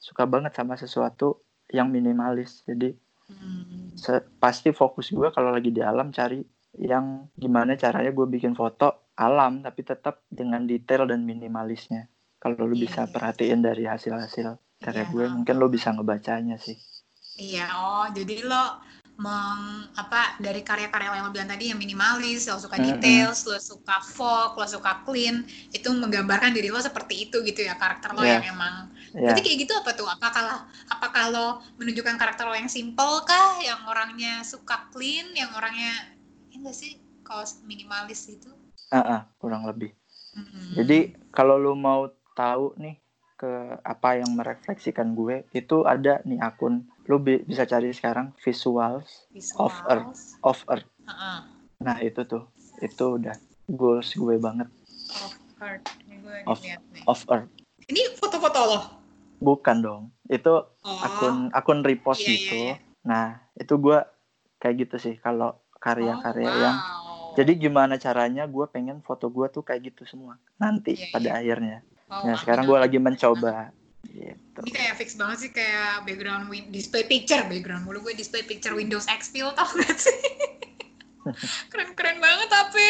[0.00, 2.64] suka banget sama sesuatu yang minimalis.
[2.64, 2.96] Jadi
[3.28, 3.92] Hmm.
[4.36, 6.42] pasti fokus gue kalau lagi di alam cari
[6.74, 12.08] yang gimana caranya gue bikin foto alam tapi tetap dengan detail dan minimalisnya.
[12.36, 13.12] Kalau lu Iya, bisa iya.
[13.12, 15.12] perhatiin dari hasil-hasil karya Iya.
[15.12, 16.74] gue, mungkin lo bisa ngebacanya sih.
[17.38, 18.82] Iya, oh jadi lo
[19.24, 19.60] meng
[19.94, 24.50] apa dari karya-karya yang lo bilang tadi yang minimalis, lo suka details, lo suka fog,
[24.58, 25.36] lo suka clean,
[25.70, 28.42] itu menggambarkan diri lo seperti itu gitu ya karakter lo Iya.
[28.42, 28.74] yang emang.
[29.14, 30.08] Ya, Berarti kayak gitu apa tuh?
[30.08, 30.44] Apakah
[30.90, 31.46] apakah lo
[31.78, 35.92] menunjukkan karakter lo yang simple kah, yang orangnya suka clean, yang orangnya
[36.50, 38.50] ya enggak sih kalau minimalis itu?
[38.92, 39.90] ah, ah, kurang lebih.
[40.36, 40.72] Hmm.
[40.76, 40.98] Jadi
[41.32, 42.96] kalau lu mau tahu nih
[43.42, 46.86] ke apa yang merefleksikan gue, itu ada nih akun.
[47.04, 49.26] Lu bi- bisa cari sekarang visuals
[49.58, 50.06] of Earth.
[50.06, 50.38] Visuals.
[50.40, 50.86] of Earth.
[51.02, 51.38] Heeh.
[51.80, 52.46] Nah itu tuh,
[52.78, 53.34] itu udah
[53.66, 54.70] goals gue banget
[55.18, 55.90] Of Earth.
[56.00, 57.02] Ini gue Of- lihat nih.
[57.04, 57.50] of Earth.
[57.84, 58.80] Ini foto-foto lo.
[59.40, 62.74] bukan dong itu Oh, akun akun repost Iya, iya, gitu iya.
[63.02, 63.98] nah itu gue
[64.56, 67.34] kayak gitu sih kalau karya-karya oh, yang wow.
[67.34, 71.34] jadi gimana caranya gue pengen foto gue tuh kayak gitu semua nanti Iya, pada iya.
[71.36, 71.76] akhirnya
[72.12, 73.72] Oh, nah sekarang gue lagi mencoba
[74.12, 78.76] gitu Ini kayak fix banget sih kayak background display picture background mulu gue display picture
[78.76, 80.20] Windows XP lo tau gak sih?
[81.72, 82.88] Keren-keren banget tapi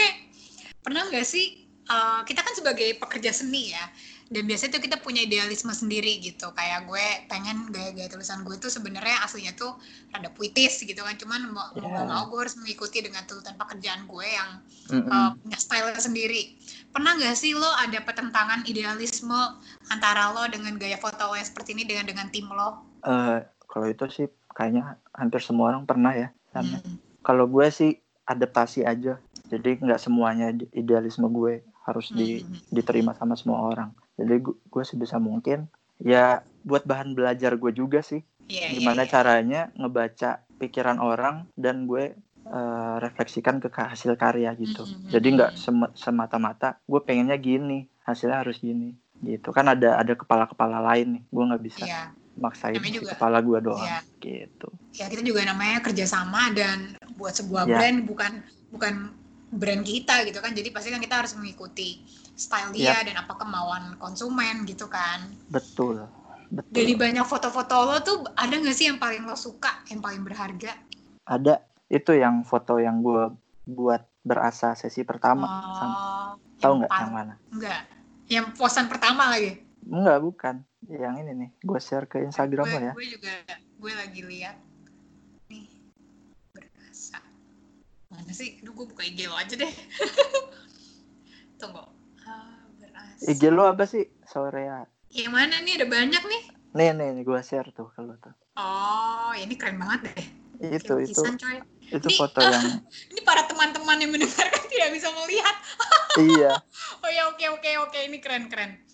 [0.82, 3.87] pernah nggak sih eh, kita kan sebagai pekerja seni ya
[4.32, 8.72] dan biasanya tuh kita punya idealisme sendiri gitu kayak gue pengen gaya-gaya tulisan gue tuh
[8.72, 9.76] sebenarnya aslinya tuh
[10.08, 12.08] rada puitis gitu kan cuman mau Iya.
[12.08, 14.50] mau gue harus mengikuti dengan tuntutan pekerjaan gue yang
[14.88, 15.12] Mm-mm.
[15.12, 16.56] uh, punya style sendiri.
[16.92, 19.57] Pernah nggak sih lo ada pertentangan idealisme
[19.88, 22.85] antara lo dengan gaya foto lo yang seperti ini dengan dengan tim lo?
[23.00, 27.00] Eh, kalau itu sih kayaknya hampir semua orang pernah ya sama Hmm.
[27.20, 29.16] kalau gue sih adaptasi aja
[29.48, 32.61] jadi nggak semuanya ide- idealisme gue harus di, Hmm.
[32.68, 35.66] diterima sama semua orang jadi gu- gue sebisa mungkin
[35.98, 39.11] ya buat bahan belajar gue juga sih Iya, iya, gimana iya.
[39.11, 42.12] caranya ngebaca pikiran orang dan gue
[42.44, 47.87] eh, refleksikan ke hasil karya gitu Hmm, hmm, jadi nggak sem- semata-mata gue pengennya gini
[48.02, 52.02] hasilnya harus gini gitu kan ada ada kepala-kepala lain nih gue nggak bisa Iya,
[52.35, 53.98] maksain Namanya juga- kepala gue doang iya.
[54.18, 57.76] gitu ya kita juga namanya kerjasama dan buat sebuah Iya.
[57.78, 58.33] brand bukan
[58.68, 58.94] bukan
[59.52, 60.57] brand kita gitu kan.
[60.57, 62.00] Jadi pasti kan kita harus mengikuti
[62.33, 63.12] style dia Iya.
[63.12, 65.28] dan apa kemauan konsumen gitu kan.
[65.46, 66.09] betul
[66.48, 70.20] betul Dari banyak foto-foto lo tuh ada nggak sih yang paling lo suka, yang paling
[70.20, 70.72] berharga?
[71.22, 71.61] ada
[71.92, 73.37] itu yang foto yang gue
[73.68, 75.44] buat berasa sesi pertama.
[75.44, 77.35] Oh, tahu yang nggak yang mana?
[77.52, 77.81] Enggak.
[78.33, 79.61] Yang posan pertama lagi.
[79.85, 80.55] enggak bukan.
[80.88, 81.50] Yang ini nih.
[81.61, 82.92] Gue share ke Instagram gue, lo ya.
[82.96, 84.57] gue juga gue lagi lihat
[85.52, 85.68] nih
[86.57, 87.20] berasa.
[88.09, 88.57] Mana sih?
[88.64, 89.68] Aduh, gue buka IG lo aja deh.
[91.61, 91.85] Tunggu.
[92.24, 93.22] Ah, berasa.
[93.28, 94.09] IG lo apa sih?
[94.24, 95.76] Sorea yang mana nih?
[95.76, 96.42] Ada banyak nih.
[96.72, 98.33] Nih nih, nih gue share tuh kalau tuh.
[98.57, 100.24] Oh ini keren banget deh.
[100.72, 101.20] Itu Kayak itu.
[101.20, 101.59] lukisan, coy.
[101.92, 102.64] Itu Ini- foto yang
[103.12, 105.57] ini para teman-teman yang mendengarkan tidak bisa melihat.
[106.12, 106.52] Iya.
[107.00, 107.96] Oh ya oke oke oke.
[107.96, 108.85] Ini keren keren.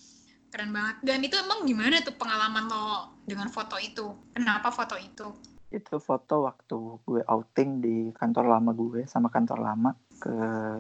[0.55, 1.03] Keren banget.
[1.03, 4.15] Dan itu emang gimana tuh pengalaman lo dengan foto itu?
[4.31, 5.27] Kenapa foto itu?
[5.67, 9.91] Itu foto waktu gue outing di kantor lama gue sama kantor lama.
[10.15, 10.31] Ke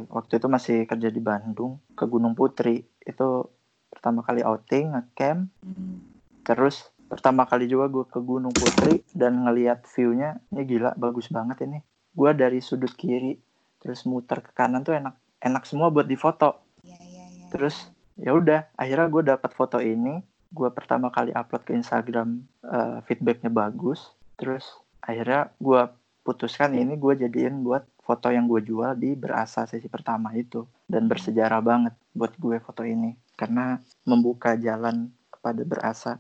[0.07, 2.87] waktu itu masih kerja di Bandung ke Gunung Putri.
[3.02, 3.50] Itu
[3.90, 5.50] pertama kali outing ngecamp.
[5.66, 6.07] Hmm.
[6.46, 11.64] terus pertama kali juga gue ke Gunung Putri dan ngelihat view-nya ini gila bagus banget
[11.64, 11.81] ini
[12.12, 13.37] gue dari sudut kiri
[13.79, 16.59] terus muter ke kanan tuh enak enak semua buat difoto.
[16.83, 17.47] Iya, iya, iya.
[17.51, 20.21] terus ya udah akhirnya gue dapat foto ini.
[20.49, 24.16] Gue pertama kali upload ke Instagram eh, feedbacknya bagus.
[24.38, 24.64] Terus
[25.05, 25.83] akhirnya gue
[26.25, 30.66] putuskan ini gue jadiin buat foto yang gue jual di berasa sesi pertama itu.
[30.88, 33.14] Dan bersejarah banget buat gue foto ini.
[33.38, 36.12] Karena membuka jalan kepada berasa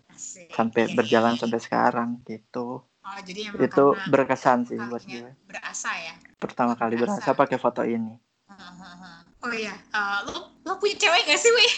[0.54, 5.90] sampai berjalan sampai sekarang gitu Oh, jadi emang itu berkesan sih buat kakaknya gue berasa
[5.96, 6.14] ya.
[6.36, 7.24] pertama kali Berasa.
[7.24, 9.28] berasa pakai foto ini Hahaha.
[9.44, 11.70] Oh iya, eh, lo lo punya cewek gak sih, Wei?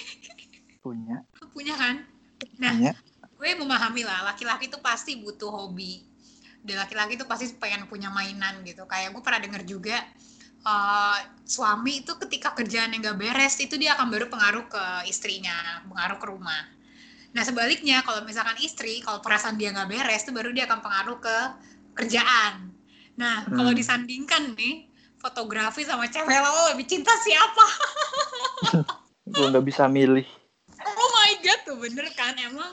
[0.81, 2.07] punya Lo punya kan?
[2.63, 2.93] Nah, punya
[3.37, 6.07] gue memahami lah, laki-laki tuh pasti butuh hobi.
[6.63, 8.87] Dan laki-laki tuh pasti pengen punya mainan gitu.
[8.87, 9.99] Kayak gue pernah denger juga,
[10.63, 15.83] eh, suami itu ketika kerjaan yang gak beres, itu dia akan baru pengaruh ke istrinya,
[15.91, 16.63] pengaruh ke rumah.
[17.31, 21.19] Nah sebaliknya, kalau misalkan istri, kalau perasaan dia gak beres, itu baru dia akan pengaruh
[21.23, 21.37] ke
[21.95, 22.75] kerjaan.
[23.15, 23.79] Nah, kalau Hmm.
[23.79, 24.89] disandingkan nih,
[25.21, 27.67] fotografi sama cewek lo lebih cinta siapa?
[29.37, 30.25] gue nggak bisa milih
[30.81, 32.73] Oh my god, tuh bener kan emang.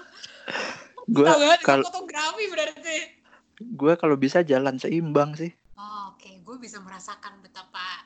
[1.08, 1.28] gue
[1.62, 2.98] kalau fotografi berarti.
[3.58, 8.02] gue kalau bisa jalan seimbang sih Oh, Oke, gue bisa merasakan betapa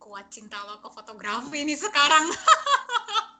[0.00, 2.32] kuat cinta lo ke fotografi ini sekarang.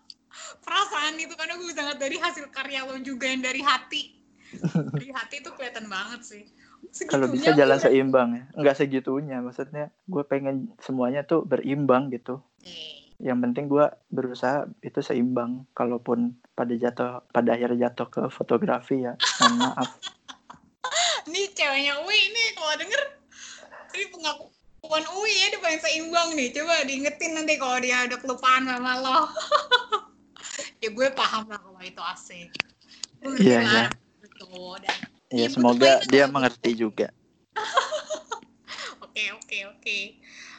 [0.60, 4.02] Perasaan itu karena gue bisa ngeliat dari hasil karya lo juga yang dari hati.
[4.90, 6.44] Dari hati itu kelihatan banget sih.
[7.06, 12.40] kalau bisa jalan gue- seimbang ya nggak segitunya maksudnya gue pengen semuanya tuh berimbang gitu
[12.64, 19.04] Eh, yang penting gue berusaha itu seimbang kalaupun pada jatuh pada akhirnya jatuh ke fotografi
[19.04, 19.88] ya mohon maaf
[21.28, 23.02] Ini ceweknya Uwi ini kalau denger
[23.92, 26.48] ini pengakuan Uwi ya dia pengen seimbang nih.
[26.50, 29.18] Coba diingetin nanti kalau dia ada kelupaan sama lo.
[30.80, 32.48] ya gue paham lah kalau itu asik.
[33.20, 33.84] Ngerti Iya, iya.
[33.86, 33.86] Ya
[35.30, 36.90] Iya, butuh semoga dia kalau mengerti gitu.
[36.90, 37.08] juga
[39.10, 39.98] Oke oke oke.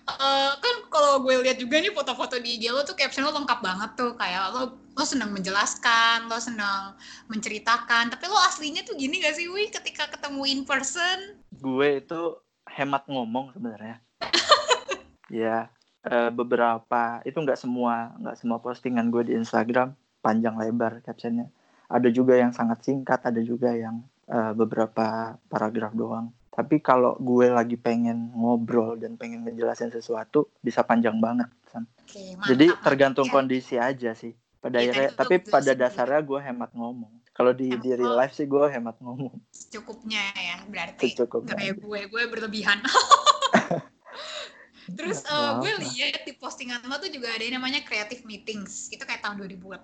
[0.02, 3.64] Eh, kan kalau gue lihat juga nih foto-foto di IG lo tuh caption lo lengkap
[3.64, 7.00] banget tuh kayak lo lo senang menjelaskan, lo senang
[7.32, 8.12] menceritakan.
[8.12, 9.72] Tapi lo aslinya tuh gini gak sih, Wi?
[9.72, 12.22] Ketika ketemu in person, gue itu
[12.72, 14.00] hemat ngomong sebenarnya
[15.44, 15.68] ya
[16.08, 21.50] eh, beberapa itu nggak semua nggak semua postingan gue di Instagram panjang lebar captionnya.
[21.92, 26.32] Ada juga yang sangat singkat ada juga yang uh, beberapa paragraf doang.
[26.52, 31.88] Tapi kalau gue lagi pengen ngobrol dan pengen ngejelasin sesuatu bisa panjang banget Sam.
[31.88, 33.34] Oke, jadi tergantung ya.
[33.34, 34.36] kondisi aja sih.
[34.62, 37.12] Pada Iya, akhirnya tapi pada dasarnya gue hemat ngomong.
[37.32, 39.34] Kalau di di real life sih gue hemat ngomong.
[39.50, 41.56] Secukupnya ya berarti secukupnya.
[41.56, 42.78] nggak kayak gue gue berlebihan
[44.94, 49.02] terus eh, gue lihat di postingan lo tuh juga ada yang namanya creative meetings itu
[49.02, 49.82] kayak tahun 2018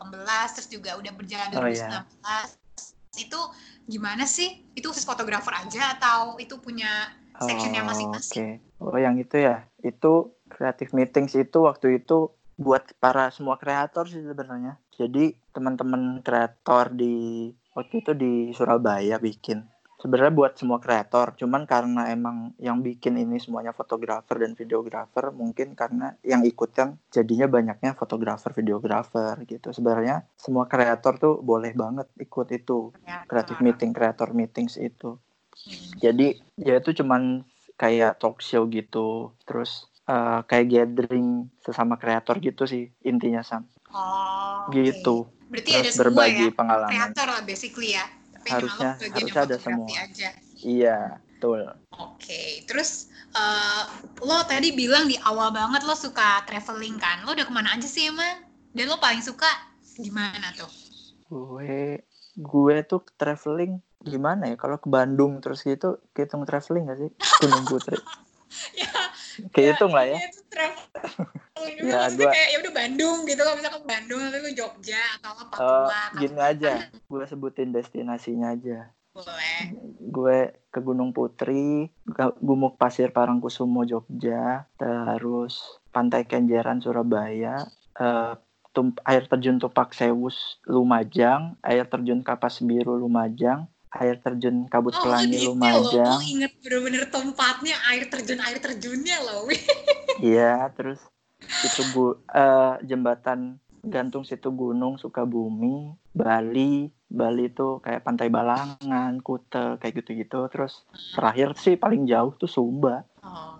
[0.55, 2.01] terus juga udah berjalan Oh, 2019 iya.
[3.17, 3.39] itu
[3.87, 7.09] gimana sih itu khusus fotografer aja atau itu punya
[7.41, 8.47] sectionnya Oh, masing-masing Oke.
[8.81, 9.65] Oh, yang itu ya.
[9.81, 14.81] Itu creative meetings itu waktu itu buat para semua kreator sih sebenarnya.
[14.97, 19.61] Jadi teman-teman kreator di waktu itu di Surabaya bikin.
[19.97, 25.73] Sebenarnya buat semua kreator, cuman karena emang yang bikin ini semuanya fotografer dan videografer, mungkin
[25.73, 29.73] karena yang ikutan jadinya banyaknya fotografer, videografer gitu.
[29.73, 35.17] Sebenarnya semua kreator tuh boleh banget ikut itu eh, meeting, creator meetings itu.
[35.57, 35.97] Hmm.
[35.97, 37.41] jadi ya itu cuman
[37.81, 43.65] kayak talk show gitu terus eh, kayak gathering sesama kreator gitu sih intinya sam.
[43.89, 45.25] Oh gitu.
[45.49, 46.53] Berarti ada terus semua berbagi ya?
[46.53, 46.93] pengalaman.
[46.93, 48.05] Kreator lah basically ya
[48.47, 49.87] tapi Harusnya- harusnya ada semua.
[49.91, 50.29] aja
[50.63, 51.61] iya betul
[51.97, 53.83] Oke, terus eh,
[54.23, 57.21] lo tadi bilang di awal banget lo suka traveling kan?
[57.25, 58.41] Lo udah ke mana aja sih emang?
[58.73, 59.49] Dan lo paling suka
[59.97, 60.69] di mana tuh?
[61.27, 61.99] gue
[62.37, 67.11] gue tuh traveling gimana ya kalau ke Bandung terus gitu hitung traveling gak sih
[67.43, 67.99] Gunung Putri
[68.79, 68.87] ya,
[69.49, 70.85] kehitung lah ya iya, itu traveling.
[71.77, 75.49] Ya, gua- kayak ya udah Bandung gitu, kalau misalkan Bandung ke Jogja atau ke Eh,
[75.51, 79.61] Papua, gini aja gue sebutin destinasinya aja boleh.
[79.99, 80.37] gue
[80.69, 81.89] ke Gunung Putri,
[82.39, 85.57] Gumuk Pasir Parangkusumo Jogja, terus
[85.89, 87.65] Pantai Kenjeran Surabaya,
[88.69, 95.07] tum- air terjun Tupak Sewus Lumajang, air terjun Kapas Biru Lumajang, air terjun Kabut Oh,
[95.07, 99.47] Pelangi loh, Lumajang, lo inget bener-bener tempatnya, air terjun air terjunnya loh.
[100.23, 100.99] iya, terus
[101.39, 109.79] itu bu eh, jembatan gantung situ Gunung Sukabumi, Bali, Bali itu kayak Pantai Balangan, Kute,
[109.79, 110.51] kayak gitu-gitu.
[110.51, 110.83] Terus
[111.15, 113.07] terakhir sih paling jauh tuh Sumba.
[113.23, 113.57] Oh,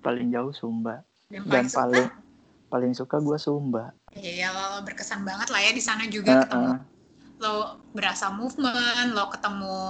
[0.00, 1.78] paling jauh Sumba dan dan paling suka?
[1.80, 2.08] paling
[2.70, 3.84] paling suka gue Sumba
[4.16, 6.89] Iya, lo berkesan banget lah ya di sana juga ketemu Heeh.
[7.40, 7.56] Lo
[7.90, 9.80] berasa movement, lo ketemu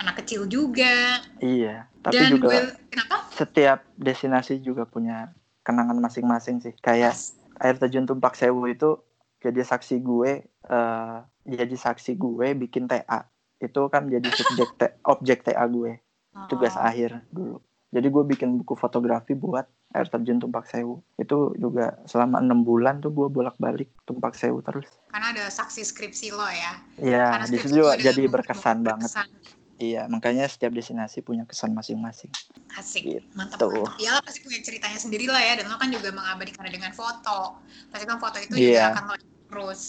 [0.00, 1.20] anak kecil juga.
[1.38, 3.28] iya tapi Dan juga gue kenapa?
[3.30, 6.72] setiap destinasi juga punya kenangan masing-masing sih.
[6.80, 7.16] Kayak
[7.60, 8.98] air terjun Tumpak Sewu itu
[9.38, 13.28] jadi saksi gue eh, jadi saksi gue bikin TA
[13.60, 14.70] itu kan jadi subjek
[15.04, 16.00] objek TA gue.
[16.48, 17.62] Tugas Oh, akhir dulu.
[17.94, 22.98] Jadi gue bikin buku fotografi buat air terjun Tumpak Sewu itu juga selama enam bulan
[22.98, 26.72] tuh gue bolak-balik Tumpak Sewu terus Karena ada saksi skripsi lo ya.
[26.98, 29.10] Iya, di situ juga jadi buku-buku berkesan banget.
[29.14, 29.28] berkesan.
[29.74, 32.30] Iya, makanya setiap destinasi punya kesan masing-masing.
[32.78, 33.26] Asik, Gitu.
[33.34, 33.98] mantap, mantap.
[33.98, 37.58] Ya lo pasti punya ceritanya sendiri lah ya, dan lo kan juga mengabadikannya dengan foto.
[37.90, 38.86] Pasti kan foto itu juga Iya.
[38.94, 39.14] akan lo
[39.50, 39.82] terus.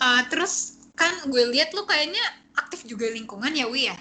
[0.00, 2.20] Eh, terus kan gue lihat lo kayaknya
[2.56, 3.96] aktif juga lingkungan ya Wi ya.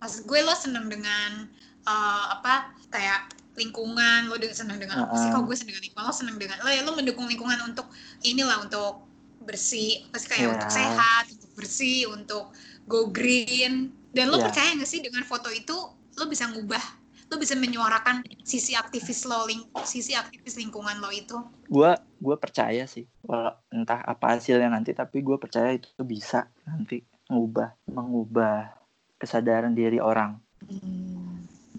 [0.00, 1.48] Maksud gue lo seneng dengan
[1.82, 5.28] eh, apa kayak lingkungan, lo seneng dengan apa sih?
[5.28, 7.86] Kok gue seneng dengan lingkungan, lo seneng dengan lo ya lo mendukung lingkungan untuk
[8.24, 9.04] inilah untuk
[9.42, 10.54] bersih, pasti kayak Iya.
[10.54, 12.44] untuk sehat, untuk bersih, untuk
[12.86, 13.90] go green.
[14.14, 14.46] Dan lo Iya.
[14.48, 15.74] percaya gak sih dengan foto itu
[16.20, 21.40] lo bisa ngubah lo bisa menyuarakan sisi aktivis lo ling sisi aktivis lingkungan lo itu
[21.72, 27.00] Gua gua percaya sih, walau entah apa hasilnya nanti, tapi gue percaya itu bisa nanti
[27.32, 28.76] mengubah mengubah
[29.16, 30.36] kesadaran diri orang.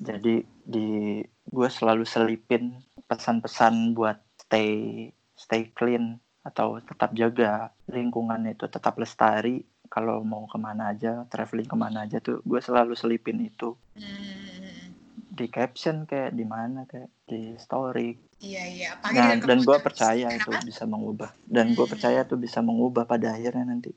[0.01, 1.21] Jadi di
[1.54, 5.06] gue selalu selipin pesan-pesan buat stay
[5.38, 9.62] stay clean atau tetap jaga lingkungan itu tetap lestari.
[9.94, 13.78] Kalau mau ke mana aja traveling ke mana aja tuh gue selalu selipin itu.
[13.94, 18.18] Hmm, di caption kayak di mana kayak di story.
[18.42, 18.88] Iya iya.
[18.98, 21.30] Apalagi nah, dan gue percaya itu bisa mengubah.
[21.46, 21.94] Dan gue Hmm.
[21.94, 23.94] percaya itu bisa mengubah pada akhirnya nanti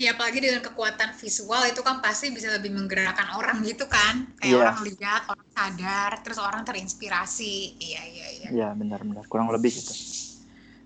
[0.00, 4.32] ya apalagi dengan kekuatan visual itu kan pasti bisa lebih menggerakkan orang gitu kan.
[4.40, 4.60] Kayak Iya.
[4.64, 7.76] orang lihat orang sadar terus orang terinspirasi.
[7.76, 8.48] Iya iya iya.
[8.48, 9.92] Ya benar-benar kurang lebih gitu.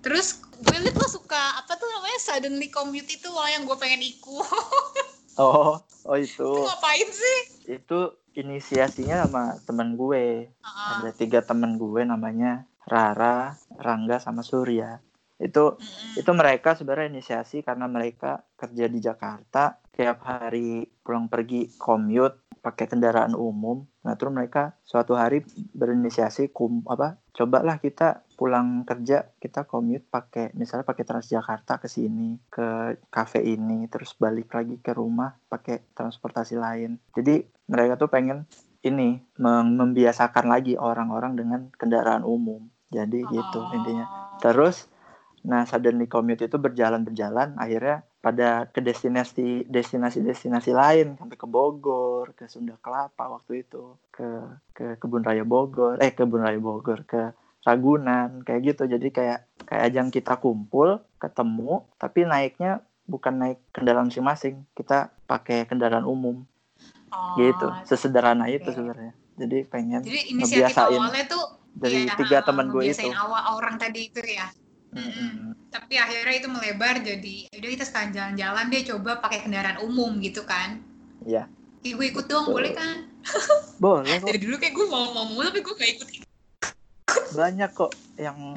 [0.03, 4.03] Terus gue liat lo suka apa tuh namanya suddenly commute itu loh yang gue pengen
[4.03, 4.51] ikut.
[5.35, 6.47] Oh oh itu.
[6.47, 7.39] Itu ngapain sih?
[7.67, 10.47] Itu inisiasinya sama temen gue.
[10.47, 10.91] Heeh.
[10.95, 15.03] ada tiga temen gue namanya Rara, Rangga, sama Surya.
[15.39, 16.21] Itu Mm-mm.
[16.21, 22.89] itu mereka sebenarnya inisiasi karena mereka kerja di Jakarta tiap hari pulang pergi commute pakai
[22.89, 23.85] kendaraan umum.
[24.09, 25.45] Nah, terus mereka suatu hari
[25.77, 27.21] berinisiasi kum apa?
[27.37, 33.85] Cobalah kita pulang kerja kita commute pakai misalnya pakai Transjakarta ke sini, ke kafe ini,
[33.93, 36.97] terus balik lagi ke rumah pakai transportasi lain.
[37.13, 38.49] Jadi mereka tuh pengen
[38.81, 42.65] ini membiasakan lagi orang-orang dengan kendaraan umum.
[42.89, 44.07] Jadi gitu intinya.
[44.09, 44.41] Oh.
[44.41, 44.89] Terus
[45.45, 52.33] nah suddenly commute itu berjalan-berjalan akhirnya pada ke destinasi destinasi destinasi lain sampai ke Bogor
[52.33, 54.25] ke Sunda Kelapa waktu itu ke
[54.73, 59.83] ke kebun raya Bogor eh kebun raya Bogor ke Ragunan kayak gitu jadi kayak kayak
[59.93, 66.49] ajang kita kumpul ketemu tapi naiknya bukan naik kendaraan masing-masing kita pakai kendaraan umum
[67.15, 68.75] Oh, gitu sesederhana itu oke.
[68.75, 73.79] sebenarnya jadi pengen Jadi inisiatif awalnya tuh dari ya, tiga teman gue itu awal orang
[73.79, 74.51] tadi itu ya.
[74.95, 75.59] Mm-mm.
[75.75, 80.47] Tapi akhirnya itu melebar jadi udah kita sekalian jalan-jalan deh coba pakai kendaraan umum gitu
[80.47, 80.79] kan.
[81.27, 81.51] Iya.
[81.85, 82.55] Ih, gue ikut dong, Betul.
[82.57, 82.97] boleh kan?
[83.85, 86.09] boleh Dari dulu kayak gue mau mau tapi gue gak ikut.
[87.35, 88.55] banyak kok yang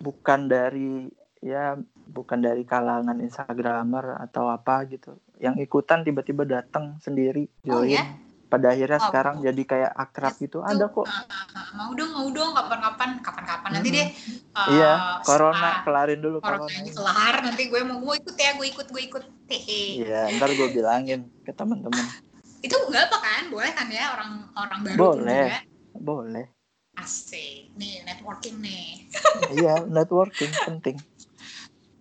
[0.00, 1.12] bukan dari
[1.44, 1.76] ya
[2.08, 8.04] bukan dari kalangan instagramer atau apa gitu yang ikutan tiba-tiba datang sendiri Oh, join ya?
[8.48, 9.06] Pada akhirnya Oh.
[9.06, 11.66] sekarang jadi kayak akrab gitu ada kok Ah, ah, ah.
[11.74, 14.00] mau dong, mau dong, kapan-kapan, kapan-kapan nanti Mm-mm.
[14.00, 14.08] deh.
[14.52, 18.50] uh, iya corona setelah kelarin dulu corona corona kelar nanti gue mau gue ikut ya,
[18.52, 19.24] gue ikut, gue ikut.
[19.46, 19.80] Hehe.
[20.02, 22.04] iya ntar gue bilangin ke teman-teman
[22.58, 23.42] Itu enggak apa kan?
[23.48, 25.46] Boleh kan ya orang orang baru Boleh.
[25.46, 25.58] juga.
[25.94, 26.46] boleh
[26.94, 27.70] Asik.
[27.74, 29.06] Nih, networking nih.
[29.54, 30.98] iya networking penting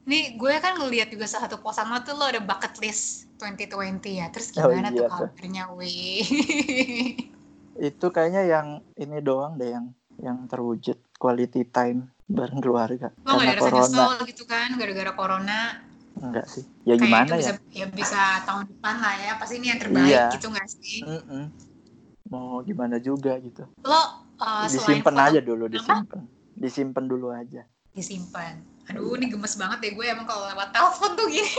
[0.08, 4.24] Nih, gue kan ngeliat juga salah satu posan lo tuh lo ada bucket list 2020
[4.24, 4.32] ya.
[4.32, 6.24] Terus Oh, gimana iya tuh kabarnya, weh?
[7.78, 8.68] itu kayaknya yang
[8.98, 9.86] ini doang deh yang
[10.18, 14.70] yang terwujud quality time bareng keluarga lo gak karena ada rasa corona nyesel gitu kan,
[14.80, 15.60] gara-gara corona.
[16.18, 19.32] enggak sih ya Kayak gimana ya bisa, ya bisa tahun depan lah ya.
[19.38, 20.24] Pasti ini yang terbaik Iya.
[20.34, 20.98] gitu gak sih?
[21.06, 21.44] Mm-mm.
[22.28, 24.02] mau gimana juga gitu Lo
[24.42, 26.22] uh, selain disimpan aja dulu disimpan
[26.58, 27.62] disimpan dulu aja
[27.94, 28.77] disimpan.
[28.88, 31.52] Aduh, ini gemes banget deh gue emang kalau lewat telepon tuh gini.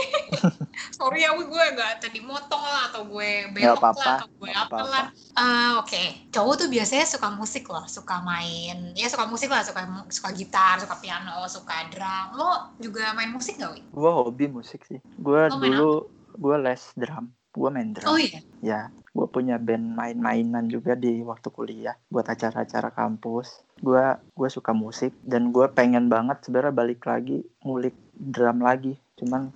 [0.97, 4.65] Sorry ya, gue gak tadi motong lah atau gue belok apa-apa lah atau gue apa
[4.65, 4.87] apa-apa.
[4.89, 5.05] lah.
[5.13, 9.85] Eh, Oke, cowok tuh biasanya suka musik loh, suka main, ya suka musik lah, suka
[10.09, 12.27] suka gitar, suka piano, suka drum.
[12.33, 13.81] Lo juga main musik gak, Wi?
[13.85, 14.97] gue hobi musik sih.
[15.21, 17.29] Gue dulu gue les drum.
[17.53, 18.09] Gue main drum.
[18.09, 18.81] Oh iya, ya
[19.19, 25.15] gue punya band main-mainan juga di waktu kuliah buat acara-acara kampus gue gue suka musik
[25.23, 29.51] dan gue pengen banget sebenarnya balik lagi ngulik drum lagi cuman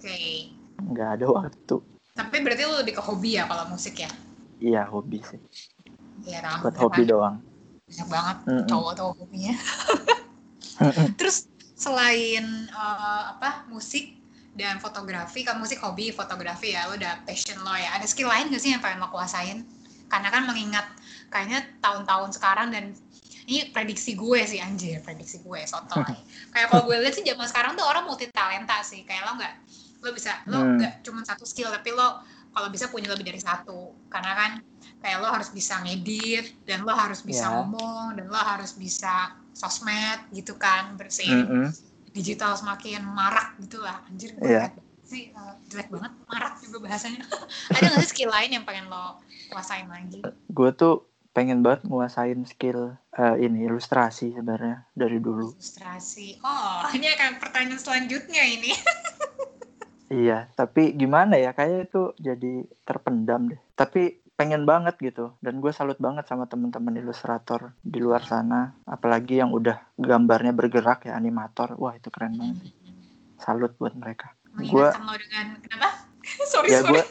[0.80, 1.76] nggak ada waktu
[2.14, 4.10] Tapi berarti lo lebih ke hobi ya kalau musik ya?
[4.60, 5.42] iya hobi sih
[6.24, 6.60] Iya, dong.
[6.62, 7.10] buat Ya hobi kan?
[7.10, 7.36] doang
[7.84, 8.68] Banyak banget Mm-mm.
[8.70, 9.54] cowok tuh hobinya.
[11.20, 14.16] Terus selain eh, apa musik
[14.54, 17.98] dan fotografi, kan musik hobi, fotografi ya, lo udah passion lo ya.
[17.98, 19.66] Ada skill lain gak sih yang pengen lo kuasain?
[20.08, 20.86] Karena kan mengingat
[21.28, 22.94] kayaknya tahun-tahun sekarang dan
[23.46, 26.16] ini prediksi gue sih anjir, prediksi gue sotoy.
[26.50, 29.04] Kayak kalau gue lihat sih zaman sekarang tuh orang multi talenta sih.
[29.04, 29.54] Kayak lo nggak
[30.04, 30.76] lo bisa lo Hmm.
[30.80, 33.92] nggak cuma satu skill tapi lo kalau bisa punya lebih dari satu.
[34.08, 34.52] Karena kan
[35.00, 37.52] kayak lo harus bisa ngedit dan lo harus bisa Ya.
[37.52, 41.70] ngomong dan lo harus bisa sosmed gitu kan bersih Mm-mm.
[42.10, 44.72] digital semakin marak gitu lah anjir gue Iya.
[44.72, 47.22] jelek banget sih eh, jelek banget marak juga bahasanya
[47.76, 52.46] ada nggak sih skill lain yang pengen lo kuasain lagi gue tuh pengen banget nguasain
[52.46, 55.58] skill eh, ini ilustrasi sebenarnya dari dulu.
[55.58, 56.40] Ilustrasi.
[56.46, 58.72] Oh ini akan pertanyaan selanjutnya ini.
[60.14, 62.54] Iya tapi gimana ya kayaknya itu jadi
[62.86, 63.58] terpendam deh.
[63.74, 68.78] Tapi pengen banget gitu dan gue salut banget sama teman-teman ilustrator di luar sana.
[68.86, 71.74] Apalagi yang udah gambarnya bergerak ya animator.
[71.82, 72.62] Wah itu keren banget.
[72.62, 72.74] Sih.
[73.42, 74.38] salut buat mereka.
[74.54, 76.06] Lo dengan kenapa
[76.52, 76.94] sorry ya sorry.
[76.94, 77.04] gue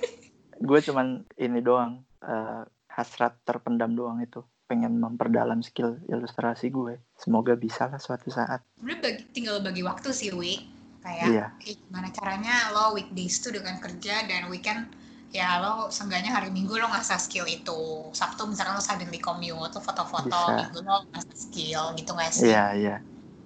[0.62, 2.06] gue cuman ini doang.
[2.22, 4.40] Eh, hasrat terpendam doang itu.
[4.64, 6.96] Pengen memperdalam skill ilustrasi gue.
[7.14, 8.64] Semoga bisa lah suatu saat.
[8.78, 10.56] Bagi, tinggal bagi waktu sih Wi.
[11.02, 11.46] Kayak Iya.
[11.60, 14.86] eh, gimana caranya lo weekdays tuh dengan kerja dan weekend
[15.28, 18.06] ya lo seenggaknya hari minggu lo ngasah skill itu.
[18.12, 22.48] Sabtu misalkan lo suddenly commute lo foto-foto minggu lo ngasah skill gitu nggak sih?
[22.48, 22.96] Iya iya.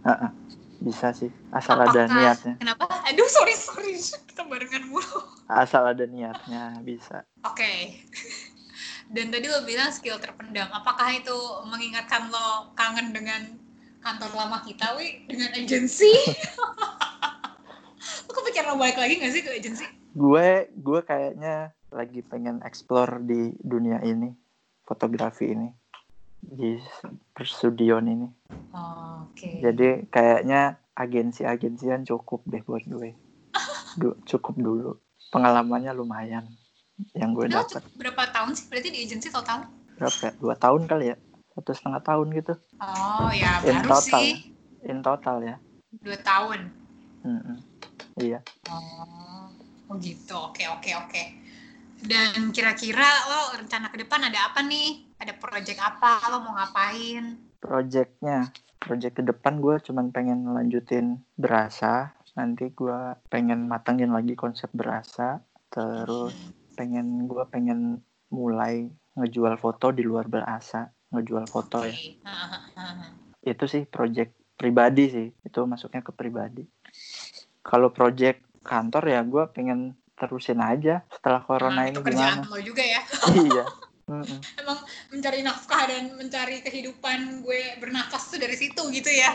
[0.04, 0.30] Heeh.
[0.76, 1.32] bisa sih.
[1.48, 2.54] Asal ada Apakah- niatnya.
[2.60, 2.84] kenapa?
[3.08, 3.96] Aduh sorry sorry.
[4.28, 5.24] Kita barengan mulu.
[5.48, 7.24] Asal ada niatnya bisa.
[7.40, 7.96] Oke
[9.12, 10.66] dan tadi lo bilang skill terpendam.
[10.74, 11.36] Apakah itu
[11.66, 13.42] mengingatkan lo kangen dengan
[14.02, 15.22] kantor lama kita wi?
[15.30, 16.10] Dengan agensi
[18.26, 19.86] lo kepikiran lo balik lagi nggak sih ke agensi
[20.16, 24.32] gue gue kayaknya lagi pengen explore di dunia ini
[24.88, 25.68] fotografi ini
[26.40, 26.78] di
[27.34, 28.28] perstudion ini.
[28.72, 29.60] Oke.
[29.60, 33.18] Jadi kayaknya agensi-agensian cukup deh buat gue.
[33.98, 34.92] Du- cukup dulu.
[35.34, 36.46] Pengalamannya lumayan
[37.12, 39.68] yang gue dapat berapa tahun sih berarti di agency total?
[39.96, 40.32] berapa ya?
[40.40, 41.16] dua tahun kali ya
[41.56, 44.20] satu setengah tahun gitu Oh ya In baru total.
[44.20, 44.32] sih
[44.84, 45.56] in total ya
[46.04, 46.60] dua tahun.
[47.24, 47.56] Mm-mm.
[48.20, 49.48] iya Oh,
[49.88, 50.36] oh gitu.
[50.36, 51.22] Oke oke oke.
[52.04, 55.16] Dan kira-kira lo rencana ke depan ada apa nih?
[55.16, 56.20] Ada project apa?
[56.28, 57.46] Lo mau ngapain?
[57.56, 64.70] projectnya project ke depan gue cuman pengen lanjutin berasa nanti gue pengen matangin lagi konsep
[64.70, 65.42] berasa
[65.72, 66.36] terus
[66.76, 71.96] pengen gue pengen mulai ngejual foto di luar berasa ngejual foto ya.
[73.40, 76.64] Itu sih project pribadi sih itu masuknya ke pribadi.
[77.64, 82.52] Kalau project kantor ya gue pengen terusin aja setelah corona Nah, ini kerjaan gimana.
[82.52, 83.00] lo juga ya.
[83.48, 83.64] iya.
[84.06, 84.40] Mm-mm.
[84.62, 84.78] Emang
[85.12, 89.32] mencari nafkah dan mencari kehidupan gue bernafas tuh dari situ gitu ya.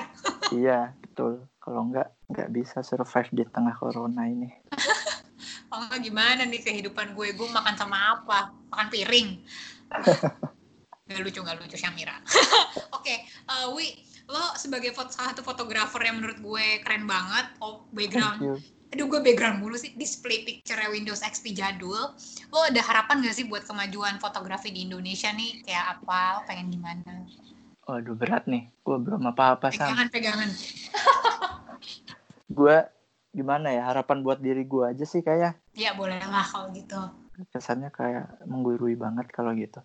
[0.51, 1.45] iya betul.
[1.61, 4.49] Kalau enggak nggak bisa survive di tengah corona ini
[5.71, 7.31] Oh gimana nih kehidupan gue?
[7.31, 8.51] Gue makan sama apa?
[8.71, 9.29] Makan piring.
[11.11, 12.15] Gak lucu, gak lucu Syamira.
[12.97, 13.99] Oke, eh, Wi,
[14.31, 17.51] lo sebagai foto, salah satu fotografer yang menurut gue keren banget.
[17.59, 18.63] Oh, background.
[18.95, 19.91] Aduh, gue background mulu sih.
[19.99, 22.15] Display picture Windows XP jadul.
[22.47, 25.67] Lo ada harapan gak sih buat kemajuan fotografi di Indonesia nih?
[25.67, 26.39] Kayak apa?
[26.39, 27.27] Lo pengen gimana?
[27.91, 29.91] Waduh berat nih, gue belum apa-apa sam.
[29.91, 30.49] Pegangan, pegangan.
[32.47, 32.77] Gue
[33.31, 36.99] gimana ya harapan buat diri gue aja sih kayak Ya boleh lah kalau gitu.
[37.49, 39.79] kesannya kayak menggurui banget kalau gitu.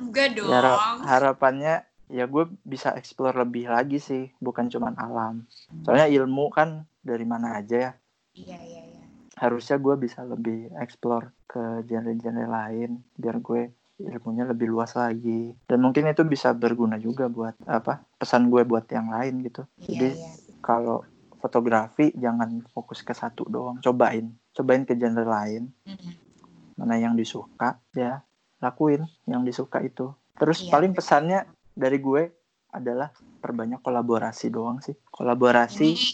[0.00, 0.48] Enggak dong.
[0.48, 1.74] Ya, hara- harapannya
[2.08, 5.44] ya gue bisa explore lebih lagi sih, bukan cuman alam.
[5.84, 7.92] Soalnya ilmu kan dari mana aja ya.
[8.34, 9.04] Iya, iya, iya.
[9.36, 13.70] Harusnya gue bisa lebih explore ke genre-genre lain biar gue
[14.00, 15.52] ilmunya lebih luas lagi.
[15.68, 19.68] Dan mungkin itu bisa berguna juga buat apa pesan gue buat yang lain gitu.
[19.76, 20.32] Iya, Jadi iya.
[20.58, 21.04] kalau
[21.40, 25.72] fotografi jangan fokus ke satu doang, cobain, cobain ke genre lain.
[25.82, 26.12] Mm-mm.
[26.76, 28.24] mana yang disuka ya
[28.56, 32.32] lakuin yang disuka itu terus Iya, paling pesannya dari gue
[32.70, 36.08] adalah perbanyak kolaborasi doang sih kolaborasi Ini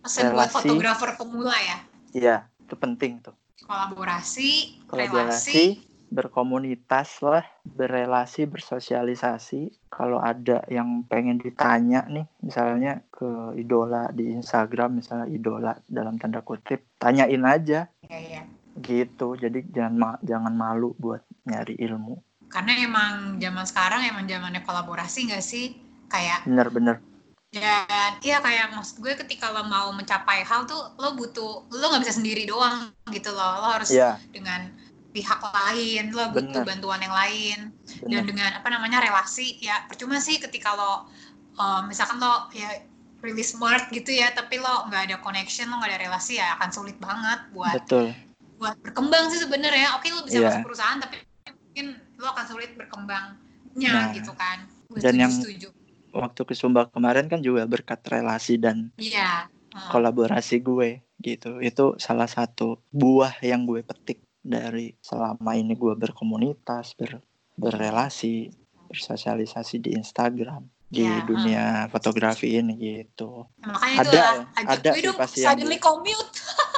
[0.00, 0.54] pesan buat relasi.
[0.58, 1.78] fotografer pemula ya.
[2.12, 5.64] iya itu penting tuh Kolaborasi, relasi, kolaborasi
[6.08, 15.00] berkomunitas lah berelasi bersosialisasi kalau ada yang pengen ditanya nih misalnya ke idola di Instagram
[15.00, 18.42] misalnya idola dalam tanda kutip tanyain aja Iya, iya.
[18.80, 22.16] gitu jadi jangan ma- jangan malu buat nyari ilmu
[22.48, 25.76] Karena emang zaman sekarang emang zamannya kolaborasi nggak sih?
[26.08, 26.96] Kayak bener-bener
[27.48, 32.04] dan iya kayak maksud gue ketika lo mau mencapai hal tuh lo butuh lo nggak
[32.04, 33.64] bisa sendiri doang gitu loh.
[33.64, 34.68] Lo harus ya dengan
[35.08, 36.64] pihak lain, lo butuh Bener.
[36.64, 37.58] bantuan yang lain.
[38.04, 41.08] Dan bener dengan apa namanya relasi ya percuma sih ketika lo
[41.54, 42.68] eh, misalkan lo ya
[43.18, 46.70] really smart gitu ya tapi lo nggak ada connection lo nggak ada relasi ya akan
[46.70, 48.14] sulit banget buat betul.
[48.56, 49.96] buat berkembang sih sebenarnya.
[49.96, 50.48] Oke lo bisa Iya.
[50.52, 51.16] masuk perusahaan tapi
[51.48, 54.66] mungkin lo akan sulit berkembangnya Nah, gitu kan.
[54.86, 55.68] Gue dan setuju yang- setuju.
[56.10, 59.88] waktu ke Sumba kemarin kan juga berkat relasi dan iya Heeh.
[59.88, 61.58] kolaborasi gue gitu.
[61.58, 67.20] Itu salah satu buah yang gue petik dari selama ini gue berkomunitas ber
[67.58, 68.48] berrelasi
[68.88, 73.44] bersosialisasi di Instagram di Iya, dunia fotografi ini gitu.
[73.60, 76.32] Nah, makanya ada lah ya, ajak ada gue sih dong pasti yang suddenly commute.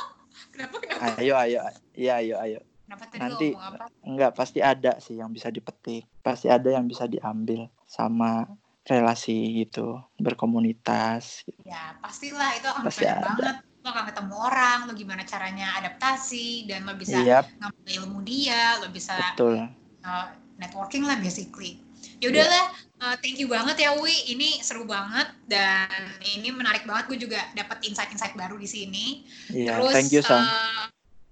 [0.53, 1.17] Kenapa kenapa?
[1.23, 1.59] Ayo ayo
[1.95, 2.61] iya ayo ayo.
[2.91, 3.87] Kenapa tadi nanti apa?
[4.03, 6.11] enggak pasti ada sih yang bisa dipetik.
[6.27, 8.51] Pasti ada yang bisa diambil sama
[8.83, 11.47] relasi gitu berkomunitas.
[11.63, 13.23] Ya pastilah itu akan Pasti ada.
[13.39, 18.19] banget lo akan ketemu orang lo gimana caranya adaptasi dan lo bisa iya ngambil ilmu
[18.23, 19.57] dia lo bisa betul.
[20.05, 20.27] uh,
[20.61, 21.81] networking lah basically.
[22.21, 22.65] Ya udahlah
[23.01, 24.13] uh, thank you banget ya Wi.
[24.29, 25.89] Ini seru banget dan
[26.37, 27.09] ini menarik banget.
[27.09, 29.07] Gue juga dapat insight-insight baru di sini.
[29.49, 30.45] Iya terus thank you Sam.
[30.45, 30.85] uh,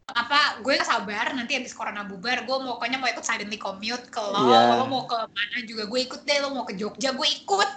[0.09, 4.09] apa gue gak sabar nanti habis corona bubar gue mau pokoknya mau ikut suddenly commute
[4.09, 4.80] ke lo Iya.
[4.80, 7.70] lo mau ke mana juga gue ikut deh lo mau ke Jogja gue ikut.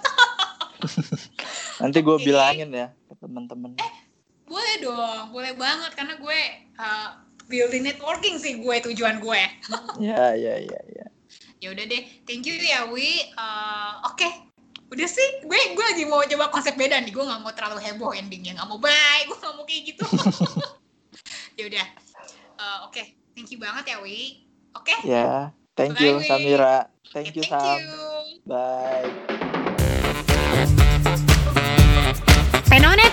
[1.83, 2.23] Nanti gue Oke.
[2.23, 3.75] bilangin ya ke teman-teman
[4.51, 6.39] boleh dong boleh banget karena gue
[6.75, 7.09] uh,
[7.51, 9.41] building networking sih gue tujuan gue.
[9.99, 11.05] Ya ya ya ya.
[11.59, 13.27] Ya udah deh thank you ya Wi.
[13.27, 14.29] Eh, oke.
[14.91, 18.11] Udah sih gue gue lagi mau coba konsep beda nih gue nggak mau terlalu heboh
[18.15, 20.03] endingnya nggak mau bye gue nggak mau kayak gitu.
[21.59, 21.87] Ya udah.
[22.55, 23.03] Eh, oke
[23.35, 24.47] thank you banget ya Wi.
[24.71, 24.95] Oke.
[25.03, 26.27] Ya thank Bye, you Wi.
[26.31, 26.77] Samira.
[27.11, 27.77] Thank you thank Sam.
[27.83, 27.91] you.
[28.47, 29.11] Bye.
[32.71, 33.11] Penonet